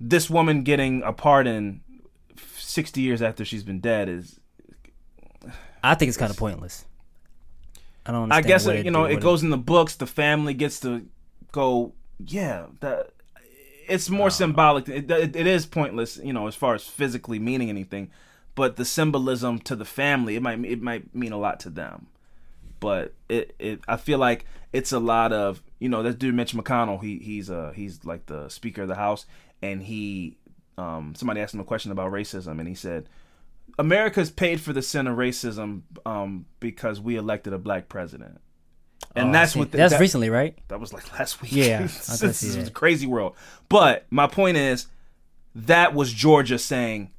[0.00, 1.80] This woman getting a pardon
[2.56, 4.38] 60 years after she's been dead is
[5.82, 6.84] I think it's kind of pointless.
[8.06, 8.44] I don't understand.
[8.44, 9.96] I guess what it, you know it goes in the books.
[9.96, 11.06] The family gets to
[11.52, 11.94] go.
[12.24, 13.10] Yeah, that
[13.88, 14.88] it's more symbolic.
[14.88, 18.10] It, it, it is pointless, you know, as far as physically meaning anything.
[18.54, 22.06] But the symbolism to the family, it might it might mean a lot to them.
[22.80, 26.52] But it, it I feel like it's a lot of you know that dude Mitch
[26.54, 27.02] McConnell.
[27.02, 29.26] He he's uh he's like the Speaker of the House,
[29.62, 30.36] and he
[30.78, 33.08] um somebody asked him a question about racism, and he said.
[33.76, 38.40] America's paid for the sin of racism um, because we elected a black president,
[39.16, 40.56] and Oh, that's what the, that's that- recently, right?
[40.68, 41.50] that was like last week.
[41.50, 43.34] Yeah, this is a crazy world.
[43.68, 44.86] But my point is,
[45.56, 47.10] that was Georgia saying,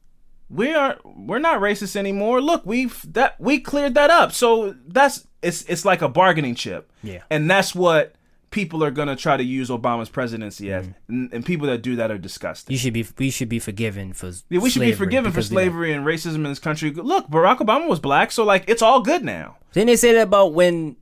[0.50, 2.42] "We are we're not racist anymore.
[2.42, 4.32] Look, we've that we cleared that up.
[4.32, 6.92] So that's it's it's like a bargaining chip.
[7.04, 7.22] Yeah.
[7.30, 8.16] and that's what
[8.52, 10.94] people are gonna try to use Obama's presidency as, Mm-hmm.
[11.14, 12.72] and, and people that do that are disgusting.
[12.74, 15.50] You should be we should be forgiven for Yeah, we should be forgiven for because
[15.50, 15.62] we know.
[15.64, 16.92] slavery and racism in this country.
[16.92, 19.58] Look, Barack Obama was black, so like it's all good now.
[19.74, 20.96] Didn't they say that about when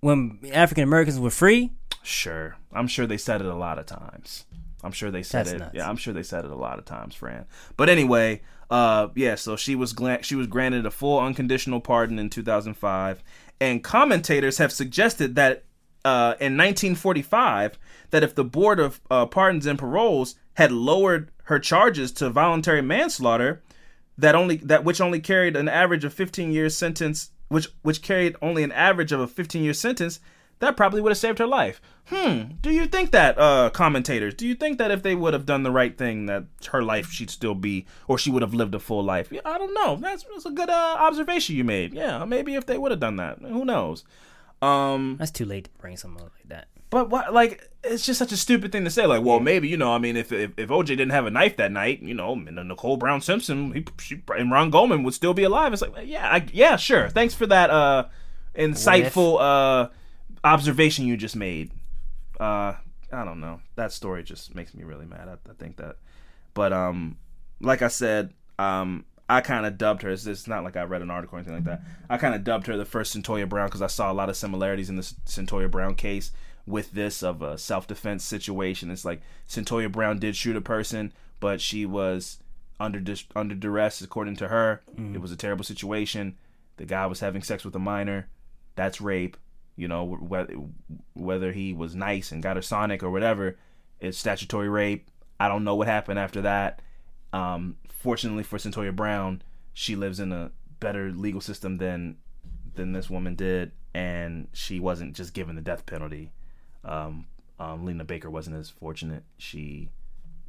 [0.00, 1.72] when African Americans were free?
[2.02, 2.56] Sure.
[2.72, 4.44] I'm sure they said it a lot of times.
[4.84, 5.58] I'm sure they said That's it.
[5.58, 5.74] nuts.
[5.74, 7.46] Yeah, I'm sure they said it a lot of times, Fran.
[7.76, 12.18] But anyway, uh yeah, so she was gla- she was granted a full unconditional pardon
[12.18, 13.22] in 2005,
[13.60, 15.64] and commentators have suggested that
[16.04, 17.78] uh in 1945
[18.10, 22.82] that if the board of uh, pardons and paroles had lowered her charges to voluntary
[22.82, 23.62] manslaughter,
[24.18, 28.36] that only that which only carried an average of 15 years sentence which which carried
[28.42, 30.20] only an average of a 15 year sentence
[30.58, 34.46] that probably would have saved her life hmm do you think that uh commentators do
[34.46, 37.30] you think that if they would have done the right thing that her life she'd
[37.30, 40.24] still be or she would have lived a full life yeah, i don't know that's,
[40.24, 43.38] that's a good uh, observation you made yeah maybe if they would have done that
[43.40, 44.04] who knows
[44.62, 46.68] um That's too late to bring something up like that.
[46.88, 49.04] but what, like, it's just such a stupid thing to say.
[49.04, 51.56] Like, well, maybe you know, I mean, if if, if OJ didn't have a knife
[51.58, 55.34] that night, you know, and Nicole Brown Simpson, he, she, and Ron Goldman would still
[55.34, 55.74] be alive.
[55.74, 57.10] It's like, yeah, I, yeah, sure.
[57.10, 58.06] Thanks for that uh,
[58.56, 59.88] insightful uh,
[60.46, 61.70] observation you just made.
[62.38, 62.74] Uh,
[63.12, 63.60] I don't know.
[63.76, 65.28] That story just makes me really mad.
[65.28, 65.96] I, I think that,
[66.54, 67.18] but um,
[67.60, 70.10] like I said, um, I kind of dubbed her.
[70.10, 71.82] It's, it's not like I read an article or anything like that.
[72.08, 74.36] I kind of dubbed her the first Cyntoia Brown because I saw a lot of
[74.36, 76.30] similarities in the Cyntoia Brown case
[76.66, 78.90] with this of a self defense situation.
[78.90, 82.38] It's like Cyntoia Brown did shoot a person, but she was
[82.78, 84.82] under dis- under duress, according to her.
[85.14, 86.36] It was a terrible situation.
[86.76, 88.28] The guy was having sex with a minor.
[88.76, 89.36] That's rape.
[89.76, 90.54] You know, whether
[91.14, 93.58] whether he was nice and got her Sonic or whatever,
[94.00, 95.10] it's statutory rape.
[95.38, 96.80] I don't know what happened after that.
[97.32, 99.42] Um, fortunately for Cyntoia Brown,
[99.74, 100.50] she lives in a
[100.80, 102.16] better legal system than
[102.74, 106.32] than this woman did, and she wasn't just given the death penalty.
[106.84, 107.26] Um,
[107.58, 109.24] um, Lena Baker wasn't as fortunate.
[109.38, 109.90] She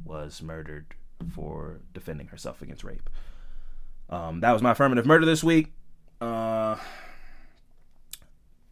[0.03, 0.85] was murdered
[1.33, 3.09] for defending herself against rape.
[4.09, 5.71] Um, that was my affirmative murder this week.
[6.21, 6.77] Uh,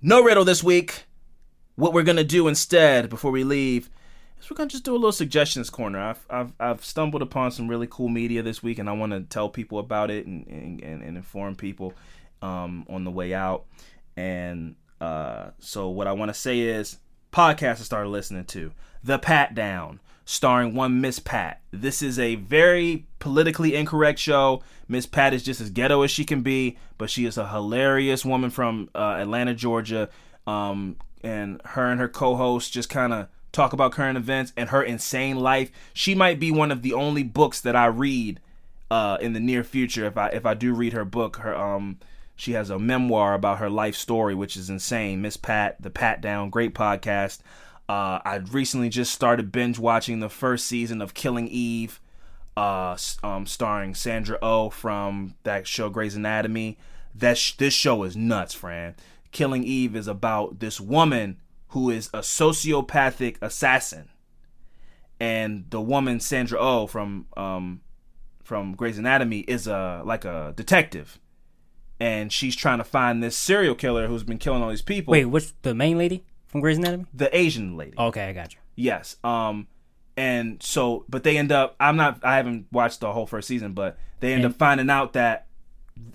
[0.02, 1.06] no riddle this week.
[1.76, 3.90] What we're gonna do instead before we leave
[4.40, 6.00] is we're gonna just do a little suggestions corner.
[6.00, 9.22] I've I've, I've stumbled upon some really cool media this week, and I want to
[9.22, 11.94] tell people about it and and, and, inform people
[12.42, 13.66] um, on the way out.
[14.16, 16.98] And uh, so what I want to say is
[17.36, 18.72] podcast I started listening to
[19.04, 21.60] The Pat Down, starring one Miss Pat.
[21.70, 24.64] This is a very politically incorrect show.
[24.88, 28.24] Miss Pat is just as ghetto as she can be, but she is a hilarious
[28.24, 30.08] woman from uh, Atlanta, Georgia.
[30.48, 34.82] Um, and her and her co-host just kind of talk about current events and her
[34.82, 35.72] insane life.
[35.94, 38.40] She might be one of the only books that I read
[38.90, 40.06] uh, in the near future.
[40.06, 42.00] If I if I do read her book, her um
[42.36, 45.22] she has a memoir about her life story, which is insane.
[45.22, 47.40] Miss Pat, the Pat Down, great podcast.
[47.88, 52.00] Uh, I recently just started binge watching the first season of Killing Eve,
[52.58, 56.78] uh, um, starring Sandra Oh from that show Grey's Anatomy.
[57.14, 58.96] That sh- this show is nuts, friend.
[59.32, 61.38] Killing Eve is about this woman
[61.70, 64.10] who is a sociopathic assassin,
[65.20, 67.82] and the woman Sandra Oh from um,
[68.44, 71.20] from Grey's Anatomy is a like a detective,
[72.00, 75.12] and she's trying to find this serial killer who's been killing all these people.
[75.12, 77.06] Wait, what's the main lady from Grey's Anatomy?
[77.14, 77.94] the Asian lady.
[77.98, 78.60] Okay, I got you.
[78.76, 79.18] Yes.
[79.24, 79.68] Um
[80.18, 83.74] and so but they end up I'm not I haven't watched the whole first season,
[83.74, 85.48] but they end And- up finding out that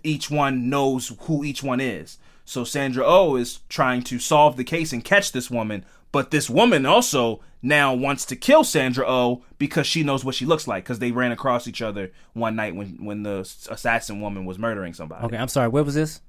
[0.05, 2.19] each one knows who each one is.
[2.45, 6.51] So Sandra Oh is trying to solve the case and catch this woman, but this
[6.51, 10.85] woman also now wants to kill Sandra Oh because she knows what she looks like
[10.85, 13.41] because they ran across each other one night when when the
[13.71, 15.25] assassin woman was murdering somebody.
[15.27, 15.69] Okay, I'm sorry.
[15.69, 16.21] Where was this?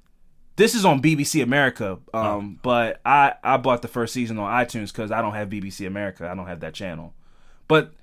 [0.58, 4.88] This is on BBC America, um, but I I bought the first season on iTunes
[4.88, 6.30] because I don't have BBC America.
[6.30, 7.14] I don't have that channel.
[7.68, 7.94] But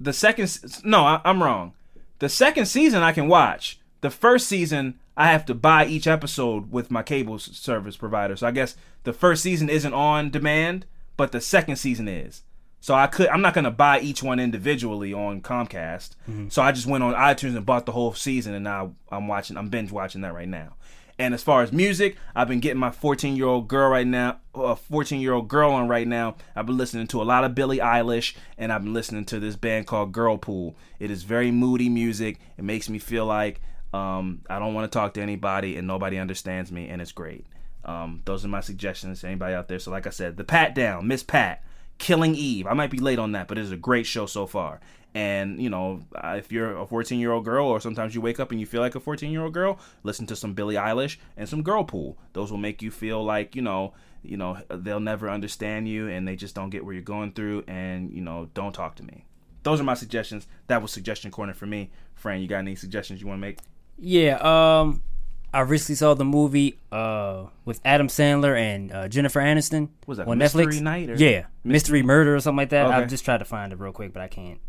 [0.00, 1.74] the second, no, I, I'm wrong.
[2.18, 3.78] The second season I can watch.
[4.00, 8.36] The first season I have to buy each episode with my cable service provider.
[8.36, 10.86] So I guess the first season isn't on demand,
[11.20, 12.44] but the second season is.
[12.80, 16.12] So I could I'm not gonna buy each one individually on Comcast.
[16.50, 19.58] So I just went on iTunes and bought the whole season, and now I'm watching.
[19.58, 20.76] I'm binge watching that right now.
[21.18, 24.38] And as far as music, I've been getting my 14 year old girl right now,
[24.54, 26.36] a 14 year old girl on right now.
[26.56, 29.56] I've been listening to a lot of Billie Eilish, and I've been listening to this
[29.56, 30.74] band called Girlpool.
[30.98, 32.38] It is very moody music.
[32.56, 33.60] It makes me feel like
[33.92, 37.44] um, I don't want to talk to anybody, and nobody understands me, and it's great.
[37.90, 39.78] Um, those are my suggestions anybody out there.
[39.78, 41.64] So, like I said, the Pat Down, Miss Pat,
[41.98, 42.66] Killing Eve.
[42.66, 44.80] I might be late on that, but it is a great show so far.
[45.12, 48.38] And you know, uh, if you're a 14 year old girl, or sometimes you wake
[48.38, 51.16] up and you feel like a 14 year old girl, listen to some Billie Eilish
[51.36, 52.16] and some Girlpool.
[52.32, 53.92] Those will make you feel like you know,
[54.22, 57.64] you know, they'll never understand you, and they just don't get where you're going through.
[57.66, 59.24] And you know, don't talk to me.
[59.64, 60.46] Those are my suggestions.
[60.68, 61.90] That was suggestion corner for me.
[62.14, 63.58] Fran, you got any suggestions you want to make?
[63.98, 65.02] Yeah, um,
[65.52, 69.88] I recently saw the movie uh with Adam Sandler and uh, Jennifer Aniston.
[70.06, 70.80] Was that on Mystery Netflix?
[70.80, 72.86] Night or- Yeah, Mystery Murder or something like that.
[72.86, 72.94] Okay.
[72.94, 74.60] I've just tried to find it real quick, but I can't.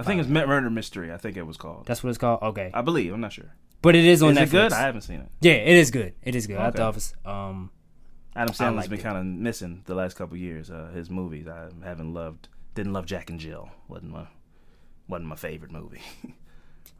[0.00, 1.12] I think it's Murder Mystery.
[1.12, 1.86] I think it was called.
[1.86, 2.40] That's what it's called.
[2.42, 3.12] Okay, I believe.
[3.12, 3.52] I'm not sure.
[3.82, 4.46] but it is on Is Netflix.
[4.46, 4.72] it good?
[4.72, 5.28] I haven't seen it.
[5.40, 6.14] Yeah, it is good.
[6.22, 6.56] It is good.
[6.58, 6.78] I Okay.
[6.78, 7.70] thought it was um.
[8.36, 10.70] Adam Sandler's been kind of missing the last couple years.
[10.70, 12.46] Uh, his movies, I haven't loved.
[12.76, 13.70] Didn't love Jack and Jill.
[13.88, 14.26] wasn't my
[15.08, 16.02] wasn't my favorite movie.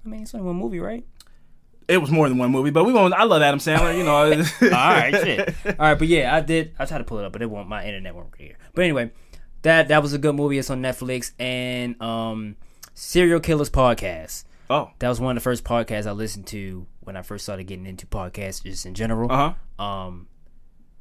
[0.04, 1.04] I mean, it's only one movie, right?
[1.88, 3.14] It was more than one movie, but we won't.
[3.14, 3.96] I love Adam Sandler.
[3.96, 4.16] You know.
[4.76, 5.54] All right, shit.
[5.66, 6.74] All right, but yeah, I did.
[6.78, 7.68] I tried to pull it up, but it won't.
[7.68, 8.56] My internet won't work here.
[8.74, 9.10] But anyway,
[9.62, 10.58] that that was a good movie.
[10.58, 12.56] It's on Netflix and um,
[12.94, 14.44] Serial Killers podcast.
[14.70, 14.90] Oh.
[14.98, 17.86] That was one of the first podcasts I listened to when I first started getting
[17.86, 19.32] into podcasts, just in general.
[19.32, 19.82] Uh huh.
[19.84, 20.28] Um,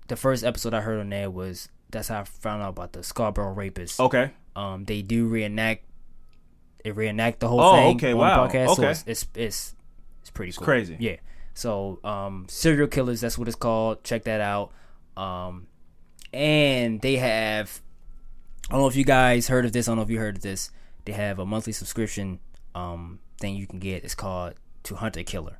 [0.07, 3.03] the first episode I heard on there was that's how I found out about the
[3.03, 3.99] Scarborough rapists.
[3.99, 4.31] Okay.
[4.55, 5.83] Um, they do reenact.
[6.83, 7.95] They reenact the whole Oh, thing.
[7.97, 8.91] okay, on wow, The podcast, So okay.
[8.91, 9.75] it's, it's it's
[10.27, 10.65] it's pretty cool.
[10.65, 10.97] crazy.
[10.99, 11.15] Yeah.
[11.53, 13.21] So um, serial killers.
[13.21, 14.03] That's what it's called.
[14.03, 14.71] Check that out.
[15.15, 15.67] Um,
[16.33, 17.81] and they have.
[18.69, 19.87] I don't know if you guys heard of this.
[19.87, 20.69] I don't know if you heard of this.
[21.05, 22.39] They have a monthly subscription
[22.75, 24.03] um thing you can get.
[24.03, 25.59] It's called To Hunt a Killer.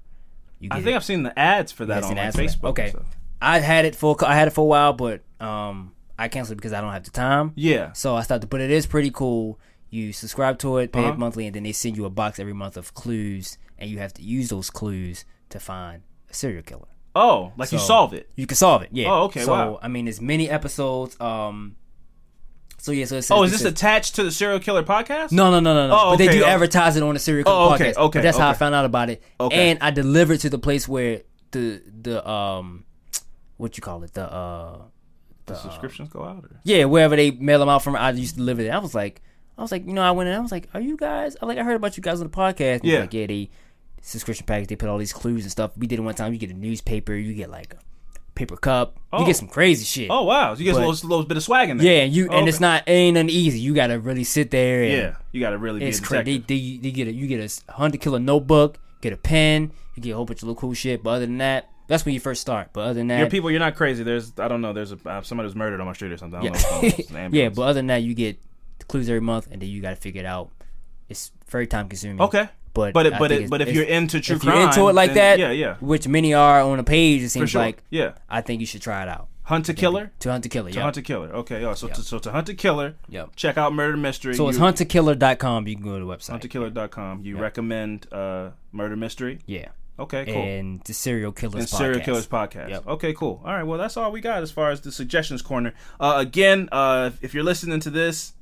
[0.60, 0.95] You I think it.
[0.95, 2.44] I've seen the ads for that Yeah, on like, that.
[2.44, 2.69] Facebook.
[2.72, 3.06] Okay, so.
[3.41, 6.73] I had it for I had it for a while, but um, I canceled because
[6.73, 7.53] I don't have the time.
[7.56, 7.94] Yeah.
[7.94, 8.49] So I stopped.
[8.49, 9.60] But it is pretty cool.
[9.89, 11.14] You subscribe to it, pay Uh-huh.
[11.14, 13.99] it monthly, and then they send you a box every month of clues, and you
[13.99, 16.87] have to use those clues to find a serial killer.
[17.15, 18.29] Oh, like you solve it.
[18.35, 18.89] You can solve it.
[18.91, 19.09] Yeah.
[19.11, 19.79] Oh, okay, So wow.
[19.81, 21.19] I mean, there's many episodes.
[21.19, 21.75] Um.
[22.77, 23.05] So yeah.
[23.05, 25.31] So it says, Oh, is this says- attached to the serial killer podcast?
[25.31, 25.97] No, no, no, no, no.
[25.99, 26.47] Oh, but they do oh.
[26.47, 27.97] advertise it on the serial killer Oh, okay, podcast.
[27.97, 29.23] okay, But that's how I found out about it.
[29.39, 29.71] Okay.
[29.71, 31.21] And I delivered to the place where
[31.51, 32.85] the the um,
[33.57, 34.81] what you call it the uh
[35.47, 36.43] The subscriptions go out.
[36.43, 36.59] Or?
[36.63, 37.95] yeah wherever they mail them out from.
[37.95, 38.69] I used to deliver it.
[38.69, 39.21] I was like,
[39.57, 41.35] I was like, you know, I went and I was like, are you guys?
[41.41, 42.81] I like I heard about you guys on the podcast.
[42.81, 42.99] And Yeah.
[42.99, 43.49] Like yeah, they
[44.01, 44.67] subscription package.
[44.69, 45.71] They put all these clues and stuff.
[45.77, 46.33] We did it one time.
[46.33, 47.13] You get a newspaper.
[47.13, 47.77] You get like a
[48.35, 48.95] paper cup.
[48.95, 49.25] You Oh.
[49.25, 50.09] get some crazy shit.
[50.09, 51.85] Oh wow, so you get a little, little bit of swag in there.
[51.85, 53.59] Yeah, and you Oh, and it's not it ain't nothing easy.
[53.59, 54.83] You gotta really sit there.
[54.83, 56.37] And Yeah, you got to really it's crazy.
[56.37, 59.71] They, they, they get a, you get a Hunt a Killer notebook, get a pen,
[59.95, 61.03] you get a whole bunch of little cool shit.
[61.03, 62.69] But other than that, that's when you first start.
[62.73, 63.49] But other than that, You're people.
[63.49, 64.03] You're not crazy.
[64.03, 64.73] There's I don't know.
[64.73, 66.39] There's a uh, somebody was murdered on my street or something.
[66.39, 66.81] I don't yeah, know.
[66.81, 66.99] What's going on.
[66.99, 67.49] It's an yeah.
[67.49, 68.39] But other than that, you get
[68.87, 70.49] clues every month, and then you got to figure it out.
[71.09, 72.21] It's very time consuming.
[72.21, 72.49] Okay.
[72.73, 75.14] But But it- but it- but if you're into true if you're into it like
[75.14, 75.76] then that, yeah, yeah.
[75.80, 77.61] which many are on a page, it seems sure.
[77.61, 79.27] like yeah, I think you should try it out.
[79.44, 80.11] hunt a killer.
[80.19, 80.84] To hunt a killer, To yeah.
[80.84, 81.30] hunt a killer.
[81.34, 81.64] Okay.
[81.64, 82.95] Oh, so to, so to hunt a killer.
[83.07, 83.35] Yep.
[83.38, 84.35] Check out Murder Mystery.
[84.35, 85.68] So it's You- huntakiller.com.
[85.69, 86.41] You can go to the website.
[86.41, 87.22] huntakiller.com.
[87.23, 89.39] You recommend uh, Murder Mystery.
[89.45, 89.69] yeah.
[89.99, 90.26] Okay.
[90.26, 90.35] Cool.
[90.44, 91.56] And the serial killers.
[91.61, 92.02] and Serial.
[92.02, 92.69] Killers podcast.
[92.69, 92.88] Yep.
[92.88, 93.41] Okay, cool.
[93.44, 95.73] All right, well, that's all we got as far as the suggestions corner.
[95.99, 98.34] Uh, again, uh, if you're listening to this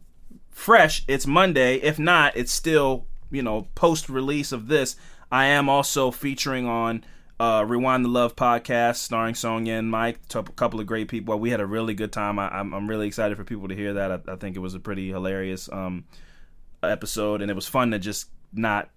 [0.51, 1.75] fresh, it's Monday.
[1.75, 4.95] If not, it's still you know post release of this.
[5.31, 7.03] I am also featuring on
[7.39, 11.37] uh, Rewind the Love podcast, starring Sonya and Mike, a couple of great people.
[11.37, 12.39] We had a really good time.
[12.39, 14.11] I, I'm, I'm really excited for people to hear that.
[14.11, 16.05] I, I think it was a pretty hilarious um,
[16.83, 18.89] episode, and it was fun to just not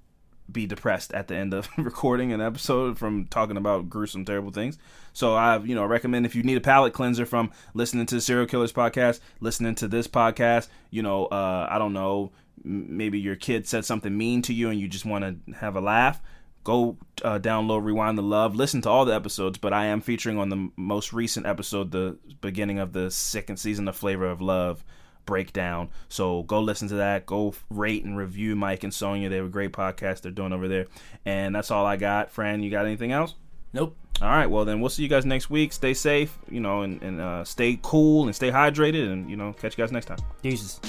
[0.51, 4.79] be depressed at the end of recording an episode from talking about gruesome, terrible things.
[5.13, 8.21] So I, you know, recommend if you need a palate cleanser from listening to the
[8.21, 10.69] Serial Killers podcast, listening to this podcast.
[10.91, 12.33] You know, uh, I don't know,
[12.65, 15.81] maybe your kid said something mean to you and you just want to have a
[15.81, 16.21] laugh.
[16.65, 18.55] Go uh, download Rewind the Love.
[18.55, 22.19] Listen to all the episodes, but I am featuring on the most recent episode, the
[22.41, 24.85] beginning of the second season of Flavor of Love
[25.29, 25.91] breakdown.
[26.09, 27.27] So go listen to that.
[27.27, 29.29] Go rate and review Mike and Sonya.
[29.29, 30.87] They have a great podcast they're doing over there.
[31.25, 32.31] And that's all I got.
[32.31, 33.35] Fran, you got anything else?
[33.73, 33.97] Nope.
[34.21, 34.47] All right.
[34.47, 35.73] Well, then we'll see you guys next week.
[35.73, 39.13] Stay safe, you know, and, and uh, stay cool and stay hydrated.
[39.13, 40.19] And, you know, catch you guys next time.
[40.43, 40.81] Deuces.